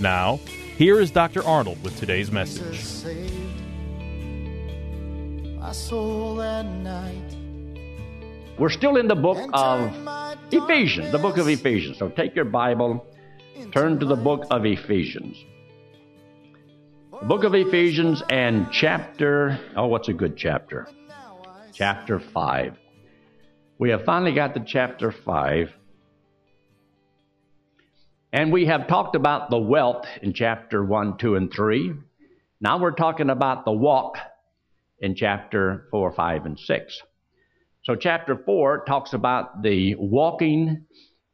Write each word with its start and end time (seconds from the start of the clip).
Now, 0.00 0.40
here 0.76 1.00
is 1.00 1.10
Dr. 1.10 1.42
Arnold 1.44 1.82
with 1.82 1.98
today's 1.98 2.30
message. 2.30 2.80
saved 2.82 3.32
my 5.58 5.72
soul 5.72 6.36
that 6.36 6.66
night. 6.66 7.36
We're 8.58 8.70
still 8.70 8.96
in 8.96 9.08
the 9.08 9.16
book 9.16 9.50
of 9.54 9.90
Ephesians, 10.52 11.12
the 11.12 11.18
book 11.18 11.38
of 11.38 11.48
Ephesians. 11.48 11.98
So 11.98 12.08
take 12.08 12.36
your 12.36 12.44
Bible, 12.44 13.06
turn 13.72 13.98
to 14.00 14.06
the 14.06 14.16
book 14.16 14.44
of 14.50 14.66
Ephesians. 14.66 15.36
The 17.20 17.26
book 17.26 17.44
of 17.44 17.54
Ephesians 17.54 18.22
and 18.28 18.68
chapter, 18.70 19.58
oh, 19.76 19.86
what's 19.86 20.08
a 20.08 20.12
good 20.12 20.36
chapter? 20.36 20.86
Chapter 21.72 22.20
5. 22.20 22.76
We 23.78 23.90
have 23.90 24.04
finally 24.04 24.32
got 24.32 24.54
to 24.54 24.60
chapter 24.60 25.10
5. 25.10 25.72
And 28.36 28.52
we 28.52 28.66
have 28.66 28.86
talked 28.86 29.16
about 29.16 29.48
the 29.48 29.56
wealth 29.56 30.04
in 30.20 30.34
chapter 30.34 30.84
1, 30.84 31.16
2, 31.16 31.36
and 31.36 31.50
3. 31.50 31.94
Now 32.60 32.78
we're 32.78 32.90
talking 32.90 33.30
about 33.30 33.64
the 33.64 33.72
walk 33.72 34.18
in 34.98 35.14
chapter 35.14 35.88
4, 35.90 36.12
5, 36.12 36.44
and 36.44 36.60
6. 36.60 37.02
So, 37.84 37.94
chapter 37.94 38.36
4 38.36 38.84
talks 38.84 39.14
about 39.14 39.62
the 39.62 39.94
walking 39.94 40.84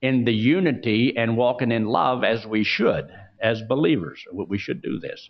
in 0.01 0.25
the 0.25 0.33
unity 0.33 1.15
and 1.17 1.37
walking 1.37 1.73
in 1.73 1.87
love 1.87 2.23
as 2.23 2.47
we 2.47 2.63
should, 2.63 3.09
as 3.43 3.61
believers. 3.63 4.23
We 4.33 4.59
should 4.59 4.81
do 4.81 5.01
this. 5.01 5.29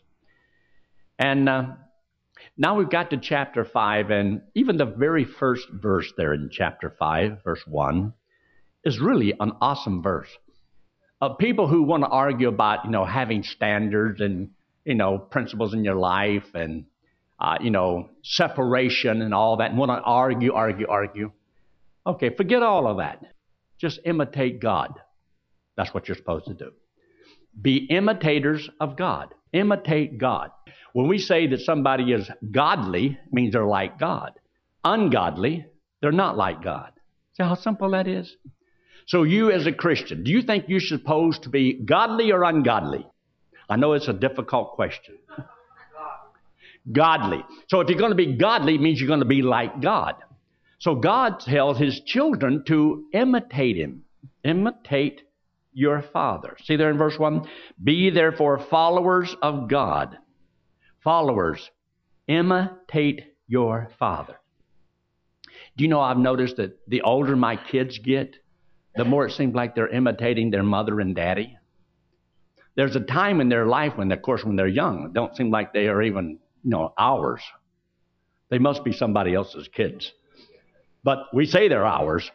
And 1.19 1.49
uh, 1.49 1.63
now 2.55 2.77
we've 2.77 2.91
got 2.91 3.09
to 3.13 3.17
chapter 3.17 3.65
5, 3.65 4.11
and 4.11 4.43
even 4.55 4.77
the 4.77 4.85
very 4.85 5.25
first 5.25 5.69
verse 5.73 6.13
there 6.19 6.35
in 6.35 6.51
chapter 6.53 6.95
5, 6.99 7.39
verse 7.43 7.67
1, 7.67 8.13
is 8.85 9.01
really 9.01 9.33
an 9.41 9.53
awesome 9.63 10.03
verse. 10.03 10.29
Uh, 11.23 11.31
people 11.31 11.69
who 11.69 11.85
want 11.85 12.03
to 12.03 12.09
argue 12.09 12.49
about, 12.49 12.85
you 12.85 12.91
know, 12.91 13.05
having 13.05 13.43
standards 13.45 14.21
and, 14.21 14.51
you 14.85 14.95
know, 14.95 15.19
principles 15.19 15.73
in 15.73 15.85
your 15.85 15.95
life 15.95 16.55
and 16.55 16.85
uh, 17.43 17.59
you 17.61 17.71
know, 17.71 18.09
separation 18.23 19.21
and 19.21 19.35
all 19.35 19.57
that, 19.57 19.71
and 19.71 19.79
want 19.79 19.91
to 19.91 20.01
argue, 20.01 20.53
argue, 20.53 20.87
argue. 20.89 21.33
Okay, 22.07 22.31
forget 22.31 22.63
all 22.63 22.87
of 22.87 22.99
that. 22.99 23.21
Just 23.81 23.99
imitate 24.05 24.61
God. 24.61 24.93
That's 25.77 25.93
what 25.93 26.07
you're 26.07 26.17
supposed 26.17 26.47
to 26.47 26.55
do. 26.55 26.71
Be 27.61 27.79
imitators 27.91 28.71
of 28.81 28.97
God. 28.97 29.35
Imitate 29.53 30.19
God. 30.19 30.53
When 30.93 31.09
we 31.09 31.19
say 31.19 31.49
that 31.49 31.61
somebody 31.61 32.13
is 32.13 32.31
godly, 32.53 33.19
means 33.33 33.55
they're 33.55 33.67
like 33.67 33.99
God. 33.99 34.35
Ungodly, 34.85 35.67
they're 36.01 36.13
not 36.13 36.37
like 36.37 36.63
God. 36.63 36.93
See 37.37 37.43
how 37.43 37.57
simple 37.57 37.91
that 37.91 38.07
is? 38.07 38.37
So, 39.07 39.23
you 39.23 39.51
as 39.51 39.67
a 39.67 39.73
Christian, 39.73 40.25
do 40.25 40.31
you 40.31 40.43
think 40.43 40.67
you're 40.69 40.81
supposed 40.81 41.43
to 41.45 41.49
be 41.49 41.75
godly 41.75 42.33
or 42.33 42.45
ungodly? 42.45 43.07
I 43.69 43.77
know 43.77 43.93
it's 43.95 44.09
a 44.09 44.13
difficult 44.13 44.73
question 44.73 45.17
godly. 46.91 47.45
So 47.69 47.81
if 47.81 47.89
you're 47.89 47.99
going 47.99 48.11
to 48.11 48.17
be 48.17 48.37
godly, 48.37 48.75
it 48.75 48.81
means 48.81 49.01
you're 49.01 49.09
going 49.09 49.21
to 49.21 49.27
be 49.27 49.43
like 49.43 49.81
God. 49.81 50.17
So 50.79 50.97
God 50.97 51.41
tells 51.41 51.79
his 51.79 52.01
children 52.05 52.65
to 52.67 53.05
imitate 53.13 53.77
him. 53.77 54.05
Imitate 54.43 55.23
your 55.73 56.03
father. 56.03 56.57
See 56.65 56.77
there 56.77 56.91
in 56.91 56.99
verse 56.99 57.19
1? 57.19 57.49
Be 57.83 58.11
therefore 58.11 58.67
followers 58.69 59.35
of 59.43 59.69
God. 59.69 60.19
Followers, 61.05 61.71
imitate 62.27 63.23
your 63.47 63.91
father. 63.99 64.39
Do 65.77 65.85
you 65.85 65.89
know 65.89 66.01
I've 66.01 66.19
noticed 66.19 66.57
that 66.57 66.79
the 66.89 67.03
older 67.03 67.37
my 67.37 67.57
kids 67.57 67.99
get, 67.99 68.37
the 68.95 69.05
more 69.05 69.27
it 69.27 69.33
seems 69.33 69.55
like 69.55 69.75
they're 69.75 69.89
imitating 69.89 70.51
their 70.51 70.63
mother 70.63 71.01
and 71.01 71.15
daddy. 71.15 71.57
There's 72.75 72.97
a 72.97 73.01
time 73.01 73.41
in 73.41 73.49
their 73.49 73.67
life 73.67 73.97
when, 73.97 74.11
of 74.13 74.23
course, 74.23 74.45
when 74.45 74.57
they're 74.57 74.67
young, 74.67 75.07
it 75.07 75.13
don't 75.13 75.37
seem 75.37 75.51
like 75.51 75.73
they 75.73 75.89
are 75.89 76.03
even 76.03 76.39
you 76.63 76.71
know, 76.71 76.93
ours. 76.97 77.43
They 78.51 78.59
must 78.59 78.85
be 78.85 78.93
somebody 78.93 79.35
else's 79.35 79.69
kids. 79.69 80.13
But 81.05 81.27
we 81.33 81.47
say 81.47 81.69
they're 81.69 81.87
ours. 81.87 82.31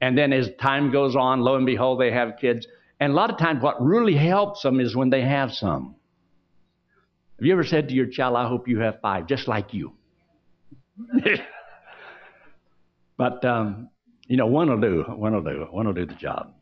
And 0.00 0.16
then 0.16 0.32
as 0.32 0.50
time 0.60 0.90
goes 0.90 1.14
on, 1.14 1.40
lo 1.40 1.56
and 1.56 1.66
behold, 1.66 2.00
they 2.00 2.10
have 2.10 2.38
kids. 2.40 2.66
And 2.98 3.12
a 3.12 3.16
lot 3.16 3.30
of 3.30 3.38
times, 3.38 3.62
what 3.62 3.82
really 3.82 4.16
helps 4.16 4.62
them 4.62 4.80
is 4.80 4.96
when 4.96 5.10
they 5.10 5.22
have 5.22 5.52
some. 5.52 5.94
Have 7.38 7.46
you 7.46 7.52
ever 7.52 7.64
said 7.64 7.88
to 7.88 7.94
your 7.94 8.06
child, 8.06 8.36
I 8.36 8.48
hope 8.48 8.68
you 8.68 8.80
have 8.80 9.00
five, 9.00 9.26
just 9.26 9.48
like 9.48 9.72
you? 9.72 9.92
but, 13.16 13.44
um, 13.44 13.88
you 14.30 14.36
know, 14.36 14.46
one 14.46 14.70
will 14.70 14.80
do. 14.80 15.02
One 15.08 15.34
will 15.34 15.42
do. 15.42 15.66
One 15.72 15.86
will 15.86 15.92
do 15.92 16.06
the 16.06 16.14
job. 16.14 16.54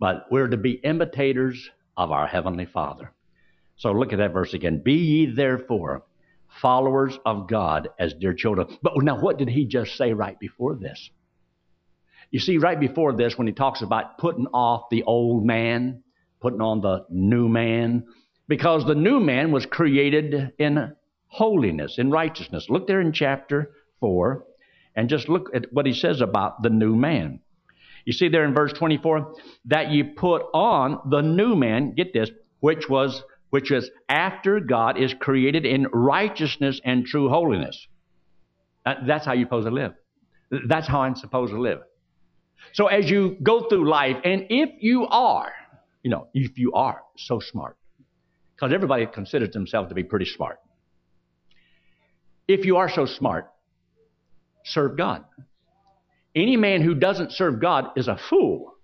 But 0.00 0.24
we're 0.30 0.48
to 0.48 0.56
be 0.56 0.72
imitators 0.72 1.68
of 1.98 2.10
our 2.10 2.26
Heavenly 2.26 2.64
Father. 2.64 3.12
So 3.76 3.92
look 3.92 4.14
at 4.14 4.18
that 4.20 4.32
verse 4.32 4.54
again. 4.54 4.80
Be 4.82 4.94
ye 4.94 5.26
therefore 5.26 6.04
followers 6.62 7.18
of 7.26 7.46
God 7.46 7.90
as 7.98 8.14
dear 8.14 8.32
children. 8.32 8.78
But 8.80 8.94
now, 9.02 9.20
what 9.20 9.36
did 9.36 9.50
he 9.50 9.66
just 9.66 9.98
say 9.98 10.14
right 10.14 10.38
before 10.40 10.74
this? 10.74 11.10
You 12.30 12.40
see, 12.40 12.56
right 12.56 12.80
before 12.80 13.12
this, 13.12 13.36
when 13.36 13.46
he 13.46 13.52
talks 13.52 13.82
about 13.82 14.16
putting 14.16 14.46
off 14.46 14.88
the 14.90 15.02
old 15.02 15.44
man, 15.44 16.02
putting 16.40 16.62
on 16.62 16.80
the 16.80 17.04
new 17.10 17.50
man, 17.50 18.06
because 18.48 18.86
the 18.86 18.94
new 18.94 19.20
man 19.20 19.52
was 19.52 19.66
created 19.66 20.54
in 20.58 20.96
holiness, 21.26 21.98
in 21.98 22.10
righteousness. 22.10 22.70
Look 22.70 22.86
there 22.86 23.02
in 23.02 23.12
chapter 23.12 23.72
4 24.00 24.46
and 24.94 25.08
just 25.08 25.28
look 25.28 25.50
at 25.54 25.72
what 25.72 25.86
he 25.86 25.92
says 25.92 26.20
about 26.20 26.62
the 26.62 26.70
new 26.70 26.94
man. 26.94 27.40
You 28.04 28.12
see 28.12 28.28
there 28.28 28.44
in 28.44 28.54
verse 28.54 28.72
24 28.72 29.34
that 29.66 29.90
you 29.90 30.04
put 30.16 30.42
on 30.52 30.98
the 31.08 31.20
new 31.20 31.54
man, 31.54 31.94
get 31.94 32.12
this, 32.12 32.30
which 32.60 32.88
was 32.88 33.22
which 33.52 33.70
is 33.70 33.90
after 34.08 34.60
God 34.60 34.98
is 34.98 35.12
created 35.20 35.66
in 35.66 35.86
righteousness 35.92 36.80
and 36.82 37.04
true 37.04 37.28
holiness. 37.28 37.86
That's 38.86 39.26
how 39.26 39.34
you're 39.34 39.44
supposed 39.44 39.66
to 39.66 39.74
live. 39.74 39.92
That's 40.68 40.88
how 40.88 41.02
I'm 41.02 41.16
supposed 41.16 41.52
to 41.52 41.60
live. 41.60 41.80
So 42.72 42.86
as 42.86 43.10
you 43.10 43.36
go 43.42 43.68
through 43.68 43.90
life, 43.90 44.16
and 44.24 44.46
if 44.48 44.70
you 44.80 45.06
are, 45.06 45.52
you 46.02 46.10
know, 46.10 46.28
if 46.32 46.56
you 46.56 46.72
are 46.72 47.02
so 47.18 47.40
smart, 47.40 47.76
because 48.56 48.72
everybody 48.72 49.04
considers 49.04 49.50
themselves 49.50 49.90
to 49.90 49.94
be 49.94 50.02
pretty 50.02 50.24
smart. 50.24 50.58
If 52.48 52.64
you 52.64 52.78
are 52.78 52.88
so 52.88 53.04
smart, 53.04 53.51
serve 54.64 54.96
God. 54.96 55.24
Any 56.34 56.56
man 56.56 56.82
who 56.82 56.94
doesn't 56.94 57.32
serve 57.32 57.60
God 57.60 57.90
is 57.96 58.08
a 58.08 58.18
fool. 58.30 58.74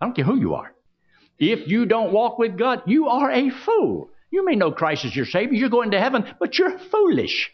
I 0.00 0.06
don't 0.06 0.14
care 0.14 0.24
who 0.24 0.38
you 0.38 0.54
are. 0.54 0.72
If 1.38 1.68
you 1.68 1.86
don't 1.86 2.12
walk 2.12 2.38
with 2.38 2.58
God, 2.58 2.82
you 2.86 3.08
are 3.08 3.30
a 3.30 3.50
fool. 3.50 4.10
You 4.30 4.44
may 4.44 4.56
know 4.56 4.72
Christ 4.72 5.04
is 5.04 5.14
your 5.14 5.26
Savior. 5.26 5.54
You're 5.54 5.70
going 5.70 5.92
to 5.92 6.00
heaven, 6.00 6.24
but 6.38 6.58
you're 6.58 6.78
foolish. 6.90 7.50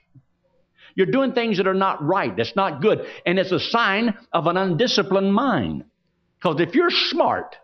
You're 0.95 1.07
doing 1.07 1.33
things 1.33 1.57
that 1.57 1.67
are 1.67 1.75
not 1.75 2.03
right. 2.03 2.37
That's 2.37 2.57
not 2.57 2.81
good. 2.81 3.07
And 3.27 3.39
it's 3.39 3.53
a 3.53 3.61
sign 3.61 4.17
of 4.33 4.47
an 4.47 4.57
undisciplined 4.57 5.35
mind. 5.35 5.85
Because 6.39 6.61
if 6.61 6.75
you're 6.75 6.91
smart, 6.91 7.57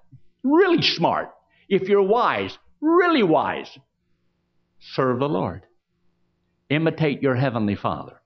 really 0.42 0.82
smart, 0.82 1.30
if 1.68 1.88
you're 1.88 2.02
wise, 2.02 2.56
really 2.80 3.22
wise, 3.22 3.70
serve 4.80 5.20
the 5.20 5.28
Lord. 5.28 5.62
Imitate 6.68 7.22
your 7.22 7.34
Heavenly 7.34 7.76
Father. 7.76 8.20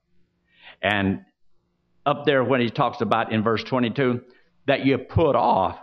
And 0.81 1.21
up 2.05 2.25
there, 2.25 2.43
when 2.43 2.61
he 2.61 2.69
talks 2.69 3.01
about 3.01 3.31
in 3.31 3.43
verse 3.43 3.63
22, 3.63 4.21
that 4.67 4.85
you 4.85 4.97
put 4.97 5.35
off 5.35 5.77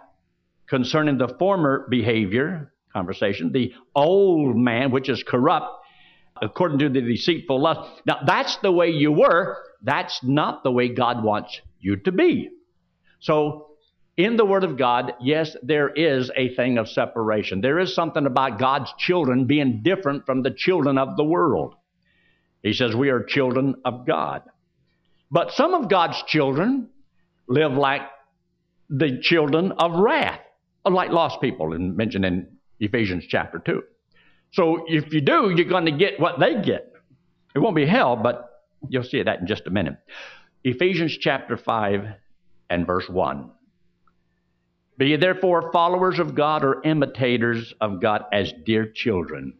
concerning 0.68 1.18
the 1.18 1.28
former 1.38 1.86
behavior, 1.90 2.72
conversation, 2.92 3.52
the 3.52 3.72
old 3.94 4.56
man, 4.56 4.90
which 4.90 5.08
is 5.08 5.22
corrupt, 5.22 5.66
according 6.40 6.78
to 6.78 6.88
the 6.88 7.00
deceitful 7.00 7.60
lust. 7.60 8.02
Now, 8.06 8.20
that's 8.26 8.56
the 8.58 8.72
way 8.72 8.90
you 8.90 9.12
were. 9.12 9.58
That's 9.82 10.20
not 10.22 10.62
the 10.62 10.70
way 10.70 10.88
God 10.88 11.22
wants 11.22 11.60
you 11.80 11.96
to 11.96 12.12
be. 12.12 12.50
So, 13.20 13.68
in 14.16 14.36
the 14.36 14.44
Word 14.44 14.64
of 14.64 14.76
God, 14.76 15.14
yes, 15.20 15.56
there 15.62 15.88
is 15.88 16.30
a 16.36 16.54
thing 16.54 16.76
of 16.76 16.88
separation. 16.88 17.60
There 17.62 17.78
is 17.78 17.94
something 17.94 18.26
about 18.26 18.58
God's 18.58 18.92
children 18.98 19.46
being 19.46 19.82
different 19.82 20.26
from 20.26 20.42
the 20.42 20.50
children 20.50 20.98
of 20.98 21.16
the 21.16 21.24
world. 21.24 21.74
He 22.62 22.74
says 22.74 22.94
we 22.94 23.08
are 23.08 23.22
children 23.22 23.76
of 23.84 24.06
God. 24.06 24.42
But 25.32 25.52
some 25.52 25.72
of 25.72 25.88
God's 25.88 26.22
children 26.26 26.90
live 27.48 27.72
like 27.72 28.02
the 28.90 29.18
children 29.22 29.72
of 29.72 29.92
wrath, 29.94 30.40
like 30.84 31.10
lost 31.10 31.40
people, 31.40 31.70
mentioned 31.70 32.26
in 32.26 32.58
Ephesians 32.78 33.24
chapter 33.26 33.58
2. 33.58 33.82
So 34.52 34.84
if 34.86 35.14
you 35.14 35.22
do, 35.22 35.50
you're 35.56 35.68
going 35.68 35.86
to 35.86 35.92
get 35.92 36.20
what 36.20 36.38
they 36.38 36.60
get. 36.60 36.92
It 37.54 37.60
won't 37.60 37.74
be 37.74 37.86
hell, 37.86 38.14
but 38.14 38.62
you'll 38.90 39.02
see 39.04 39.22
that 39.22 39.40
in 39.40 39.46
just 39.46 39.66
a 39.66 39.70
minute. 39.70 39.96
Ephesians 40.64 41.16
chapter 41.18 41.56
5 41.56 42.08
and 42.68 42.86
verse 42.86 43.08
1. 43.08 43.50
Be 44.98 45.06
ye 45.06 45.16
therefore 45.16 45.72
followers 45.72 46.18
of 46.18 46.34
God 46.34 46.62
or 46.62 46.82
imitators 46.84 47.72
of 47.80 48.02
God 48.02 48.26
as 48.30 48.52
dear 48.66 48.86
children. 48.86 49.54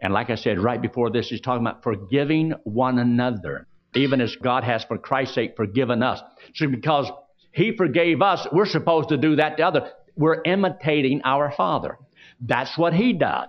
And 0.00 0.12
like 0.12 0.30
I 0.30 0.36
said, 0.36 0.60
right 0.60 0.80
before 0.80 1.10
this, 1.10 1.28
he's 1.28 1.40
talking 1.40 1.66
about 1.66 1.82
forgiving 1.82 2.54
one 2.62 3.00
another, 3.00 3.66
even 3.94 4.20
as 4.20 4.36
God 4.36 4.64
has, 4.64 4.84
for 4.84 4.98
Christ's 4.98 5.34
sake, 5.34 5.54
forgiven 5.56 6.02
us. 6.02 6.20
So 6.54 6.68
because 6.68 7.10
he 7.52 7.76
forgave 7.76 8.22
us, 8.22 8.46
we're 8.52 8.66
supposed 8.66 9.10
to 9.10 9.16
do 9.16 9.36
that 9.36 9.56
to 9.58 9.62
others. 9.64 9.90
We're 10.16 10.42
imitating 10.44 11.22
our 11.24 11.52
Father. 11.56 11.98
That's 12.40 12.76
what 12.76 12.94
he 12.94 13.12
does. 13.12 13.48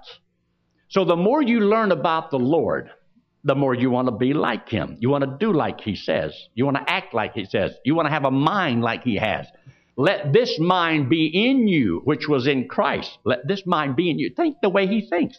So 0.89 1.05
the 1.05 1.15
more 1.15 1.41
you 1.41 1.61
learn 1.61 1.91
about 1.91 2.29
the 2.29 2.37
Lord, 2.37 2.89
the 3.43 3.55
more 3.55 3.73
you 3.73 3.89
want 3.89 4.07
to 4.07 4.15
be 4.15 4.33
like 4.33 4.69
him. 4.69 4.97
You 4.99 5.09
want 5.09 5.23
to 5.23 5.37
do 5.39 5.51
like 5.51 5.81
he 5.81 5.95
says. 5.95 6.33
You 6.53 6.65
want 6.65 6.77
to 6.77 6.89
act 6.89 7.13
like 7.13 7.33
he 7.33 7.45
says. 7.45 7.71
You 7.83 7.95
want 7.95 8.07
to 8.07 8.13
have 8.13 8.25
a 8.25 8.31
mind 8.31 8.81
like 8.81 9.03
he 9.03 9.15
has. 9.15 9.47
Let 9.97 10.33
this 10.33 10.57
mind 10.59 11.09
be 11.09 11.49
in 11.49 11.67
you, 11.67 12.01
which 12.03 12.27
was 12.27 12.47
in 12.47 12.67
Christ. 12.67 13.17
Let 13.25 13.47
this 13.47 13.63
mind 13.65 13.95
be 13.95 14.09
in 14.09 14.17
you. 14.17 14.31
Think 14.35 14.57
the 14.61 14.69
way 14.69 14.87
he 14.87 15.07
thinks. 15.07 15.37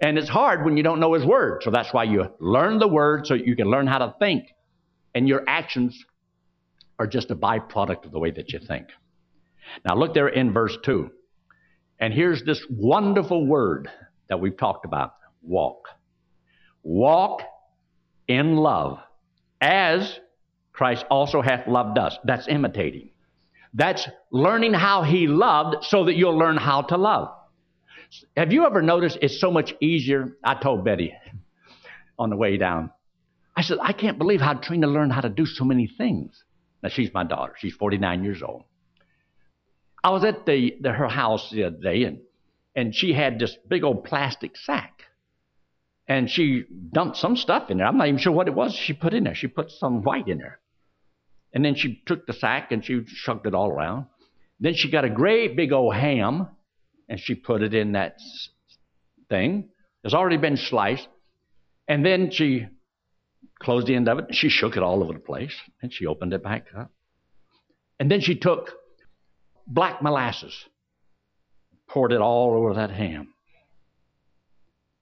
And 0.00 0.18
it's 0.18 0.28
hard 0.28 0.64
when 0.64 0.76
you 0.76 0.82
don't 0.82 1.00
know 1.00 1.14
his 1.14 1.24
word. 1.24 1.62
So 1.62 1.70
that's 1.70 1.92
why 1.92 2.04
you 2.04 2.26
learn 2.40 2.78
the 2.78 2.88
word 2.88 3.26
so 3.26 3.34
you 3.34 3.54
can 3.54 3.70
learn 3.70 3.86
how 3.86 3.98
to 3.98 4.14
think. 4.18 4.46
And 5.14 5.28
your 5.28 5.44
actions 5.46 5.96
are 6.98 7.06
just 7.06 7.30
a 7.30 7.36
byproduct 7.36 8.04
of 8.04 8.12
the 8.12 8.18
way 8.18 8.30
that 8.30 8.52
you 8.52 8.58
think. 8.58 8.88
Now 9.86 9.94
look 9.94 10.14
there 10.14 10.28
in 10.28 10.52
verse 10.52 10.76
2. 10.84 11.10
And 11.98 12.12
here's 12.12 12.42
this 12.42 12.64
wonderful 12.68 13.46
word 13.46 13.88
that 14.28 14.40
we've 14.40 14.56
talked 14.56 14.84
about 14.84 15.14
walk. 15.42 15.88
Walk 16.82 17.42
in 18.26 18.56
love 18.56 18.98
as 19.60 20.18
Christ 20.72 21.04
also 21.10 21.42
hath 21.42 21.68
loved 21.68 21.98
us. 21.98 22.16
That's 22.24 22.48
imitating. 22.48 23.10
That's 23.74 24.08
learning 24.30 24.74
how 24.74 25.02
he 25.02 25.26
loved 25.26 25.84
so 25.84 26.04
that 26.06 26.16
you'll 26.16 26.36
learn 26.36 26.56
how 26.56 26.82
to 26.82 26.96
love. 26.96 27.28
Have 28.36 28.52
you 28.52 28.66
ever 28.66 28.82
noticed 28.82 29.18
it's 29.22 29.40
so 29.40 29.50
much 29.50 29.74
easier? 29.80 30.36
I 30.44 30.54
told 30.54 30.84
Betty 30.84 31.14
on 32.18 32.30
the 32.30 32.36
way 32.36 32.56
down. 32.56 32.90
I 33.56 33.62
said, 33.62 33.78
I 33.80 33.92
can't 33.92 34.18
believe 34.18 34.40
how 34.40 34.54
Trina 34.54 34.86
learned 34.86 35.12
how 35.12 35.20
to 35.20 35.28
do 35.28 35.46
so 35.46 35.64
many 35.64 35.86
things. 35.86 36.42
Now 36.82 36.88
she's 36.88 37.12
my 37.12 37.24
daughter. 37.24 37.54
She's 37.58 37.74
49 37.74 38.24
years 38.24 38.42
old. 38.42 38.64
I 40.02 40.10
was 40.10 40.24
at 40.24 40.46
the, 40.46 40.76
the 40.80 40.92
her 40.92 41.08
house 41.08 41.50
the 41.50 41.64
other 41.64 41.76
day 41.76 42.04
and 42.04 42.18
and 42.74 42.94
she 42.94 43.12
had 43.12 43.38
this 43.38 43.56
big 43.68 43.84
old 43.84 44.04
plastic 44.04 44.56
sack. 44.56 45.02
And 46.08 46.28
she 46.30 46.64
dumped 46.92 47.16
some 47.16 47.36
stuff 47.36 47.70
in 47.70 47.78
there. 47.78 47.86
I'm 47.86 47.98
not 47.98 48.08
even 48.08 48.18
sure 48.18 48.32
what 48.32 48.48
it 48.48 48.54
was 48.54 48.74
she 48.74 48.92
put 48.92 49.14
in 49.14 49.24
there. 49.24 49.34
She 49.34 49.46
put 49.46 49.70
some 49.70 50.02
white 50.02 50.28
in 50.28 50.38
there. 50.38 50.58
And 51.52 51.64
then 51.64 51.74
she 51.74 52.02
took 52.06 52.26
the 52.26 52.32
sack 52.32 52.72
and 52.72 52.84
she 52.84 53.04
shucked 53.06 53.46
it 53.46 53.54
all 53.54 53.70
around. 53.70 54.06
Then 54.58 54.74
she 54.74 54.90
got 54.90 55.04
a 55.04 55.10
great 55.10 55.54
big 55.54 55.72
old 55.72 55.94
ham 55.94 56.48
and 57.12 57.20
she 57.20 57.34
put 57.34 57.60
it 57.60 57.74
in 57.74 57.92
that 57.92 58.16
thing. 59.28 59.68
It's 60.02 60.14
already 60.14 60.38
been 60.38 60.56
sliced. 60.56 61.06
And 61.86 62.06
then 62.06 62.30
she 62.30 62.66
closed 63.60 63.86
the 63.86 63.94
end 63.94 64.08
of 64.08 64.18
it. 64.18 64.34
She 64.34 64.48
shook 64.48 64.78
it 64.78 64.82
all 64.82 65.04
over 65.04 65.12
the 65.12 65.18
place 65.18 65.52
and 65.82 65.92
she 65.92 66.06
opened 66.06 66.32
it 66.32 66.42
back 66.42 66.68
up. 66.74 66.90
And 68.00 68.10
then 68.10 68.22
she 68.22 68.36
took 68.36 68.70
black 69.66 70.02
molasses, 70.02 70.54
poured 71.86 72.12
it 72.12 72.22
all 72.22 72.54
over 72.56 72.72
that 72.76 72.90
ham. 72.90 73.34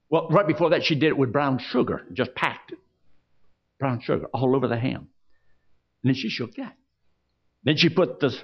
Well, 0.08 0.26
right 0.30 0.48
before 0.48 0.70
that, 0.70 0.82
she 0.82 0.96
did 0.96 1.10
it 1.10 1.16
with 1.16 1.32
brown 1.32 1.60
sugar, 1.60 2.02
just 2.12 2.34
packed 2.34 2.72
it. 2.72 2.78
Brown 3.78 4.00
sugar 4.00 4.26
all 4.34 4.56
over 4.56 4.66
the 4.66 4.76
ham. 4.76 5.06
And 6.02 6.12
then 6.12 6.14
she 6.14 6.28
shook 6.28 6.56
that. 6.56 6.74
Then 7.62 7.76
she 7.76 7.88
put 7.88 8.18
this 8.18 8.36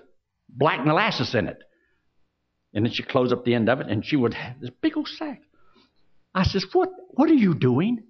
black 0.49 0.87
molasses 0.87 1.35
in 1.35 1.49
it. 1.49 1.59
And 2.76 2.84
then 2.84 2.93
she 2.93 3.02
closed 3.02 3.32
up 3.32 3.46
the 3.46 3.55
end 3.55 3.70
of 3.70 3.81
it, 3.81 3.87
and 3.88 4.05
she 4.05 4.17
would 4.17 4.34
have 4.34 4.61
this 4.61 4.69
big 4.82 4.99
old 4.99 5.08
sack. 5.08 5.40
I 6.34 6.43
says, 6.43 6.67
What 6.75 6.90
what 7.12 7.31
are 7.31 7.34
you 7.34 7.55
doing? 7.55 8.02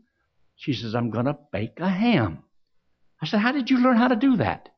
She 0.57 0.73
says, 0.73 0.93
I'm 0.93 1.11
gonna 1.11 1.39
bake 1.53 1.79
a 1.79 1.89
ham. 1.89 2.43
I 3.23 3.27
said, 3.27 3.39
How 3.39 3.53
did 3.53 3.71
you 3.71 3.79
learn 3.79 3.97
how 3.97 4.09
to 4.09 4.17
do 4.17 4.39
that? 4.39 4.71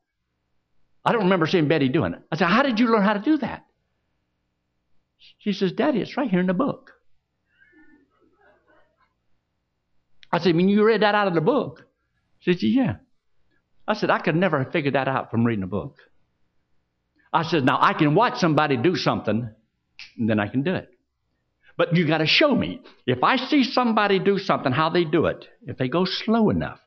I 1.06 1.12
don't 1.12 1.23
remember 1.23 1.46
seeing 1.46 1.69
Betty 1.69 1.88
doing 1.88 2.12
it. 2.12 2.20
I 2.31 2.37
said, 2.37 2.49
How 2.49 2.62
did 2.62 2.79
you 2.79 2.88
learn 2.93 3.02
how 3.02 3.14
to 3.14 3.19
do 3.19 3.38
that? 3.38 3.64
She 5.38 5.55
says, 5.55 5.73
Daddy, 5.73 6.02
it's 6.02 6.19
right 6.19 6.29
here 6.29 6.41
in 6.41 6.46
the 6.49 6.52
book. 6.52 6.93
I 10.31 10.38
said, 10.38 10.55
When 10.55 10.69
you 10.69 10.84
read 10.84 11.00
that 11.00 11.14
out 11.14 11.29
of 11.29 11.34
the 11.34 11.41
book? 11.41 11.87
She 12.41 12.52
said, 12.52 12.62
Yeah. 12.62 12.96
I 13.87 13.94
said, 13.94 14.11
I 14.11 14.19
could 14.19 14.37
never 14.37 14.62
have 14.62 14.70
figured 14.70 14.96
that 14.96 15.08
out 15.08 15.31
from 15.31 15.44
reading 15.44 15.64
a 15.64 15.67
book. 15.67 15.96
I 17.32 17.43
said, 17.43 17.64
now 17.64 17.79
I 17.81 17.94
can 17.94 18.14
watch 18.14 18.38
somebody 18.38 18.76
do 18.76 18.96
something, 18.96 19.50
then 20.19 20.41
I 20.41 20.49
can 20.49 20.62
do 20.62 20.75
it. 20.75 20.89
But 21.77 21.95
you 21.95 22.06
got 22.06 22.19
to 22.19 22.27
show 22.27 22.55
me. 22.55 22.81
If 23.06 23.23
I 23.23 23.37
see 23.37 23.62
somebody 23.62 24.19
do 24.19 24.39
something, 24.39 24.73
how 24.73 24.91
they 24.91 25.05
do 25.05 25.27
it, 25.27 25.47
if 25.62 25.79
they 25.79 25.89
go 25.89 26.05
slow 26.05 26.50
enough. 26.50 26.81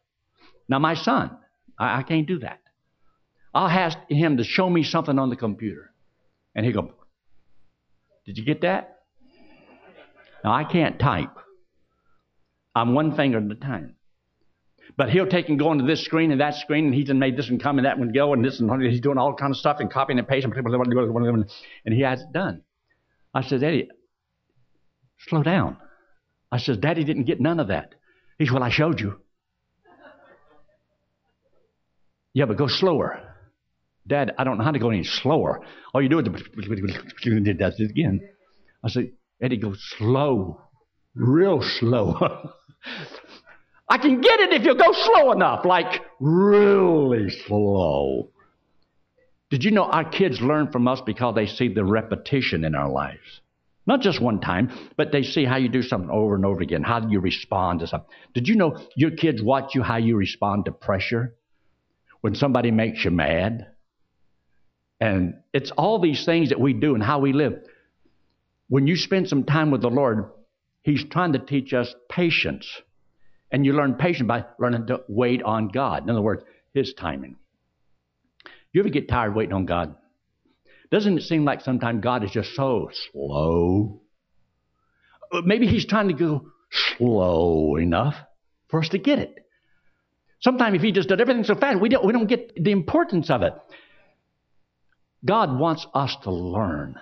Now, 0.68 0.80
my 0.80 0.96
son, 0.96 1.32
I, 1.80 2.00
I 2.00 2.04
can't 2.04 2.28
do 2.28 2.40
that. 2.40 2.60
I'll 3.54 3.68
ask 3.68 3.98
him 4.10 4.38
to 4.38 4.44
show 4.44 4.70
me 4.70 4.84
something 4.84 5.18
on 5.18 5.30
the 5.30 5.36
computer. 5.36 5.92
And 6.56 6.66
he 6.66 6.74
go, 6.74 6.94
Did 8.26 8.38
you 8.38 8.46
get 8.46 8.62
that? 8.62 9.00
Now, 10.44 10.54
I 10.54 10.66
can't 10.66 11.00
type. 11.00 11.32
I'm 12.76 12.94
one 12.94 13.16
finger 13.16 13.38
at 13.38 13.44
a 13.44 13.56
time. 13.56 13.96
But 14.98 15.10
he'll 15.10 15.28
take 15.28 15.48
and 15.48 15.58
go 15.58 15.72
into 15.72 15.86
this 15.86 16.04
screen 16.04 16.32
and 16.32 16.42
that 16.42 16.56
screen, 16.56 16.86
and 16.86 16.94
he's 16.94 17.10
made 17.14 17.38
this 17.38 17.50
one 17.50 17.60
come 17.60 17.78
and 17.78 17.86
that 17.86 17.98
one 17.98 18.12
go, 18.12 18.34
and 18.34 18.44
this 18.44 18.60
and 18.60 18.82
he's 18.82 19.00
doing 19.00 19.18
all 19.18 19.34
kind 19.36 19.52
of 19.52 19.58
stuff 19.58 19.78
and 19.80 19.92
copying 19.92 20.20
and 20.20 20.28
pasting, 20.28 20.52
and 20.54 21.94
he 21.94 22.02
has 22.02 22.22
it 22.22 22.34
done. 22.34 22.64
I 23.34 23.42
said, 23.44 23.64
Eddie, 23.64 23.90
slow 25.28 25.44
down. 25.44 25.78
I 26.52 26.58
said, 26.58 26.82
Daddy 26.82 27.04
didn't 27.04 27.24
get 27.24 27.40
none 27.40 27.60
of 27.60 27.70
that. 27.70 27.96
He 28.38 28.46
said, 28.46 28.54
Well, 28.54 28.64
I 28.64 28.70
showed 28.70 29.00
you. 29.00 29.20
Yeah, 32.34 32.46
but 32.46 32.58
go 32.58 32.68
slower. 32.68 33.32
Dad, 34.08 34.34
I 34.38 34.44
don't 34.44 34.58
know 34.58 34.64
how 34.64 34.72
to 34.72 34.80
go 34.80 34.90
any 34.90 35.04
slower. 35.04 35.62
All 35.94 36.02
you 36.02 36.10
do 36.10 36.20
is 36.20 36.26
does 37.58 37.80
it 37.80 37.90
again. 37.90 38.22
I 38.84 38.90
said, 38.90 39.12
Eddie, 39.42 39.58
go 39.58 39.74
slow, 39.98 40.62
real 41.14 41.62
slow. 41.62 42.16
I 43.90 43.98
can 43.98 44.22
get 44.22 44.40
it 44.40 44.54
if 44.54 44.66
you 44.66 44.76
go 44.76 44.92
slow 44.94 45.32
enough, 45.34 45.66
like 45.66 46.02
really 46.20 47.30
slow. 47.46 48.30
Did 49.52 49.66
you 49.66 49.72
know 49.72 49.84
our 49.84 50.10
kids 50.10 50.40
learn 50.42 50.72
from 50.72 50.88
us 50.88 51.02
because 51.06 51.36
they 51.36 51.46
see 51.46 51.68
the 51.68 51.84
repetition 51.84 52.64
in 52.64 52.74
our 52.74 52.90
lives? 52.90 53.42
Not 53.86 54.00
just 54.00 54.22
one 54.22 54.40
time, 54.40 54.72
but 54.96 55.12
they 55.12 55.24
see 55.24 55.44
how 55.44 55.58
you 55.58 55.68
do 55.68 55.82
something 55.82 56.10
over 56.10 56.36
and 56.36 56.46
over 56.46 56.62
again. 56.62 56.84
How 56.84 57.02
do 57.02 57.12
you 57.12 57.20
respond 57.20 57.82
to 57.82 57.88
something? 57.88 58.10
Did 58.34 58.48
you 58.48 58.56
know 58.56 58.78
your 58.96 59.12
kids 59.12 59.44
watch 59.44 59.76
you 59.76 59.84
how 59.84 59.98
you 59.98 60.16
respond 60.16 60.66
to 60.66 60.72
pressure? 60.72 61.36
When 62.22 62.34
somebody 62.34 62.72
makes 62.72 63.04
you 63.04 63.12
mad? 63.12 63.68
And 65.02 65.34
it's 65.54 65.72
all 65.72 66.00
these 66.00 66.24
things 66.24 66.50
that 66.50 66.60
we 66.62 66.72
do 66.72 66.94
and 66.94 67.04
how 67.04 67.20
we 67.20 67.34
live. 67.34 67.62
When 68.70 68.88
you 68.88 68.96
spend 68.96 69.28
some 69.28 69.44
time 69.44 69.70
with 69.70 69.82
the 69.82 69.90
Lord, 69.90 70.30
He's 70.84 71.04
trying 71.04 71.34
to 71.34 71.40
teach 71.40 71.74
us 71.74 71.94
patience 72.10 72.68
and 73.52 73.66
you 73.66 73.74
learn 73.74 73.96
patience 73.96 74.28
by 74.28 74.46
learning 74.60 74.88
to 74.88 75.02
wait 75.10 75.44
on 75.44 75.68
God. 75.68 76.04
In 76.04 76.10
other 76.10 76.22
words, 76.22 76.44
His 76.74 76.94
timing. 76.94 77.36
You 78.74 78.82
ever 78.82 78.90
get 78.90 79.10
tired 79.10 79.36
waiting 79.36 79.54
on 79.54 79.66
God? 79.66 79.96
Doesn't 80.92 81.18
it 81.18 81.22
seem 81.22 81.46
like 81.46 81.62
sometimes 81.62 82.04
God 82.04 82.24
is 82.24 82.32
just 82.32 82.54
so 82.54 82.90
slow? 83.12 84.02
Uh, 85.32 85.42
maybe 85.46 85.68
He's 85.68 85.86
trying 85.86 86.10
to 86.10 86.14
go 86.14 86.48
slow 86.98 87.78
enough 87.78 88.16
for 88.70 88.82
us 88.82 88.90
to 88.90 88.98
get 88.98 89.20
it. 89.20 89.36
Sometimes 90.42 90.76
if 90.76 90.82
He 90.82 90.92
just 90.92 91.10
did 91.10 91.22
everything 91.22 91.44
so 91.44 91.56
fast, 91.56 91.80
we 91.80 91.90
don't, 91.90 92.06
we 92.06 92.14
don't 92.14 92.28
get 92.28 92.54
the 92.62 92.72
importance 92.72 93.30
of 93.30 93.42
it. 93.42 93.54
God 95.24 95.58
wants 95.58 95.86
us 95.94 96.16
to 96.24 96.32
learn. 96.32 97.00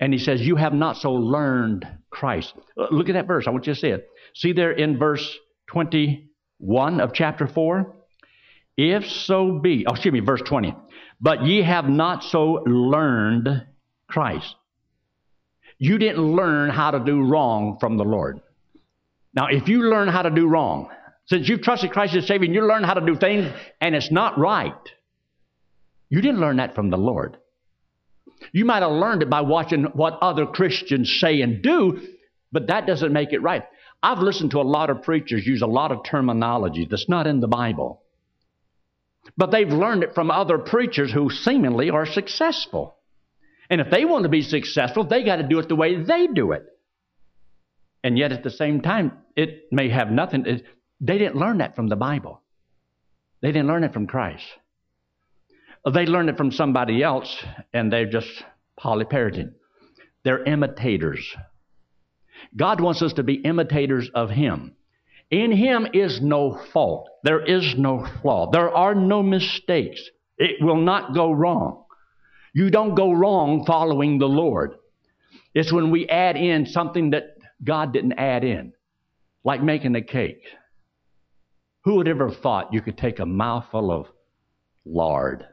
And 0.00 0.12
he 0.12 0.18
says, 0.18 0.40
You 0.40 0.56
have 0.56 0.72
not 0.72 0.96
so 0.96 1.12
learned 1.12 1.86
Christ. 2.10 2.54
Uh, 2.76 2.86
look 2.90 3.08
at 3.08 3.12
that 3.12 3.26
verse. 3.26 3.46
I 3.46 3.50
want 3.50 3.66
you 3.66 3.74
to 3.74 3.78
see 3.78 3.88
it. 3.88 4.08
See 4.34 4.52
there 4.52 4.72
in 4.72 4.98
verse 4.98 5.38
21 5.68 7.00
of 7.00 7.12
chapter 7.12 7.46
4? 7.46 7.94
If 8.76 9.08
so 9.08 9.58
be, 9.58 9.84
oh, 9.86 9.92
excuse 9.92 10.12
me, 10.12 10.20
verse 10.20 10.42
20. 10.44 10.74
But 11.20 11.44
ye 11.44 11.62
have 11.62 11.88
not 11.88 12.24
so 12.24 12.62
learned 12.66 13.66
Christ. 14.08 14.54
You 15.78 15.98
didn't 15.98 16.36
learn 16.36 16.70
how 16.70 16.92
to 16.92 17.00
do 17.00 17.22
wrong 17.22 17.78
from 17.80 17.96
the 17.96 18.04
Lord. 18.04 18.40
Now, 19.34 19.46
if 19.46 19.68
you 19.68 19.90
learn 19.90 20.08
how 20.08 20.22
to 20.22 20.30
do 20.30 20.46
wrong, 20.46 20.90
since 21.26 21.48
you've 21.48 21.62
trusted 21.62 21.92
Christ 21.92 22.14
as 22.14 22.26
Savior 22.26 22.46
and 22.46 22.54
you 22.54 22.66
learn 22.66 22.84
how 22.84 22.94
to 22.94 23.06
do 23.06 23.16
things 23.16 23.50
and 23.80 23.94
it's 23.94 24.10
not 24.10 24.38
right, 24.38 24.74
you 26.08 26.20
didn't 26.20 26.40
learn 26.40 26.56
that 26.58 26.74
from 26.74 26.90
the 26.90 26.98
Lord. 26.98 27.38
You 28.52 28.64
might 28.64 28.82
have 28.82 28.92
learned 28.92 29.22
it 29.22 29.30
by 29.30 29.40
watching 29.40 29.84
what 29.84 30.18
other 30.20 30.46
Christians 30.46 31.18
say 31.20 31.40
and 31.40 31.62
do, 31.62 32.02
but 32.50 32.66
that 32.66 32.86
doesn't 32.86 33.12
make 33.12 33.32
it 33.32 33.40
right. 33.40 33.62
I've 34.02 34.18
listened 34.18 34.50
to 34.50 34.60
a 34.60 34.62
lot 34.62 34.90
of 34.90 35.02
preachers 35.02 35.46
use 35.46 35.62
a 35.62 35.66
lot 35.66 35.92
of 35.92 36.04
terminology 36.04 36.86
that's 36.90 37.08
not 37.08 37.26
in 37.26 37.40
the 37.40 37.48
Bible. 37.48 38.01
But 39.36 39.50
they've 39.50 39.68
learned 39.68 40.02
it 40.02 40.14
from 40.14 40.30
other 40.30 40.58
preachers 40.58 41.12
who 41.12 41.30
seemingly 41.30 41.90
are 41.90 42.06
successful. 42.06 42.96
And 43.70 43.80
if 43.80 43.90
they 43.90 44.04
want 44.04 44.24
to 44.24 44.28
be 44.28 44.42
successful, 44.42 45.04
they 45.04 45.24
got 45.24 45.36
to 45.36 45.42
do 45.42 45.58
it 45.58 45.68
the 45.68 45.76
way 45.76 46.02
they 46.02 46.26
do 46.26 46.52
it. 46.52 46.64
And 48.04 48.18
yet 48.18 48.32
at 48.32 48.42
the 48.42 48.50
same 48.50 48.80
time, 48.80 49.12
it 49.36 49.72
may 49.72 49.88
have 49.88 50.10
nothing. 50.10 50.44
It, 50.46 50.64
they 51.00 51.18
didn't 51.18 51.36
learn 51.36 51.58
that 51.58 51.76
from 51.76 51.88
the 51.88 51.96
Bible. 51.96 52.42
They 53.40 53.52
didn't 53.52 53.68
learn 53.68 53.84
it 53.84 53.92
from 53.92 54.06
Christ. 54.06 54.44
They 55.90 56.06
learned 56.06 56.28
it 56.28 56.36
from 56.36 56.52
somebody 56.52 57.02
else, 57.02 57.44
and 57.72 57.92
they're 57.92 58.10
just 58.10 58.44
polyparroting. 58.78 59.52
They're 60.24 60.44
imitators. 60.44 61.34
God 62.56 62.80
wants 62.80 63.02
us 63.02 63.14
to 63.14 63.22
be 63.22 63.34
imitators 63.34 64.08
of 64.14 64.30
Him. 64.30 64.76
In 65.32 65.50
Him 65.50 65.88
is 65.94 66.20
no 66.20 66.60
fault. 66.74 67.08
There 67.24 67.42
is 67.42 67.74
no 67.78 68.06
flaw. 68.20 68.50
There 68.50 68.70
are 68.70 68.94
no 68.94 69.22
mistakes. 69.22 70.10
It 70.36 70.62
will 70.62 70.76
not 70.76 71.14
go 71.14 71.32
wrong. 71.32 71.84
You 72.52 72.68
don't 72.68 72.94
go 72.94 73.12
wrong 73.12 73.64
following 73.64 74.18
the 74.18 74.28
Lord. 74.28 74.74
It's 75.54 75.72
when 75.72 75.90
we 75.90 76.06
add 76.06 76.36
in 76.36 76.66
something 76.66 77.10
that 77.10 77.38
God 77.64 77.94
didn't 77.94 78.18
add 78.18 78.44
in, 78.44 78.74
like 79.42 79.62
making 79.62 79.96
a 79.96 80.02
cake. 80.02 80.42
Who 81.84 81.94
would 81.94 82.08
ever 82.08 82.28
have 82.28 82.40
thought 82.42 82.74
you 82.74 82.82
could 82.82 82.98
take 82.98 83.18
a 83.18 83.24
mouthful 83.24 83.90
of 83.90 84.08
lard? 84.84 85.46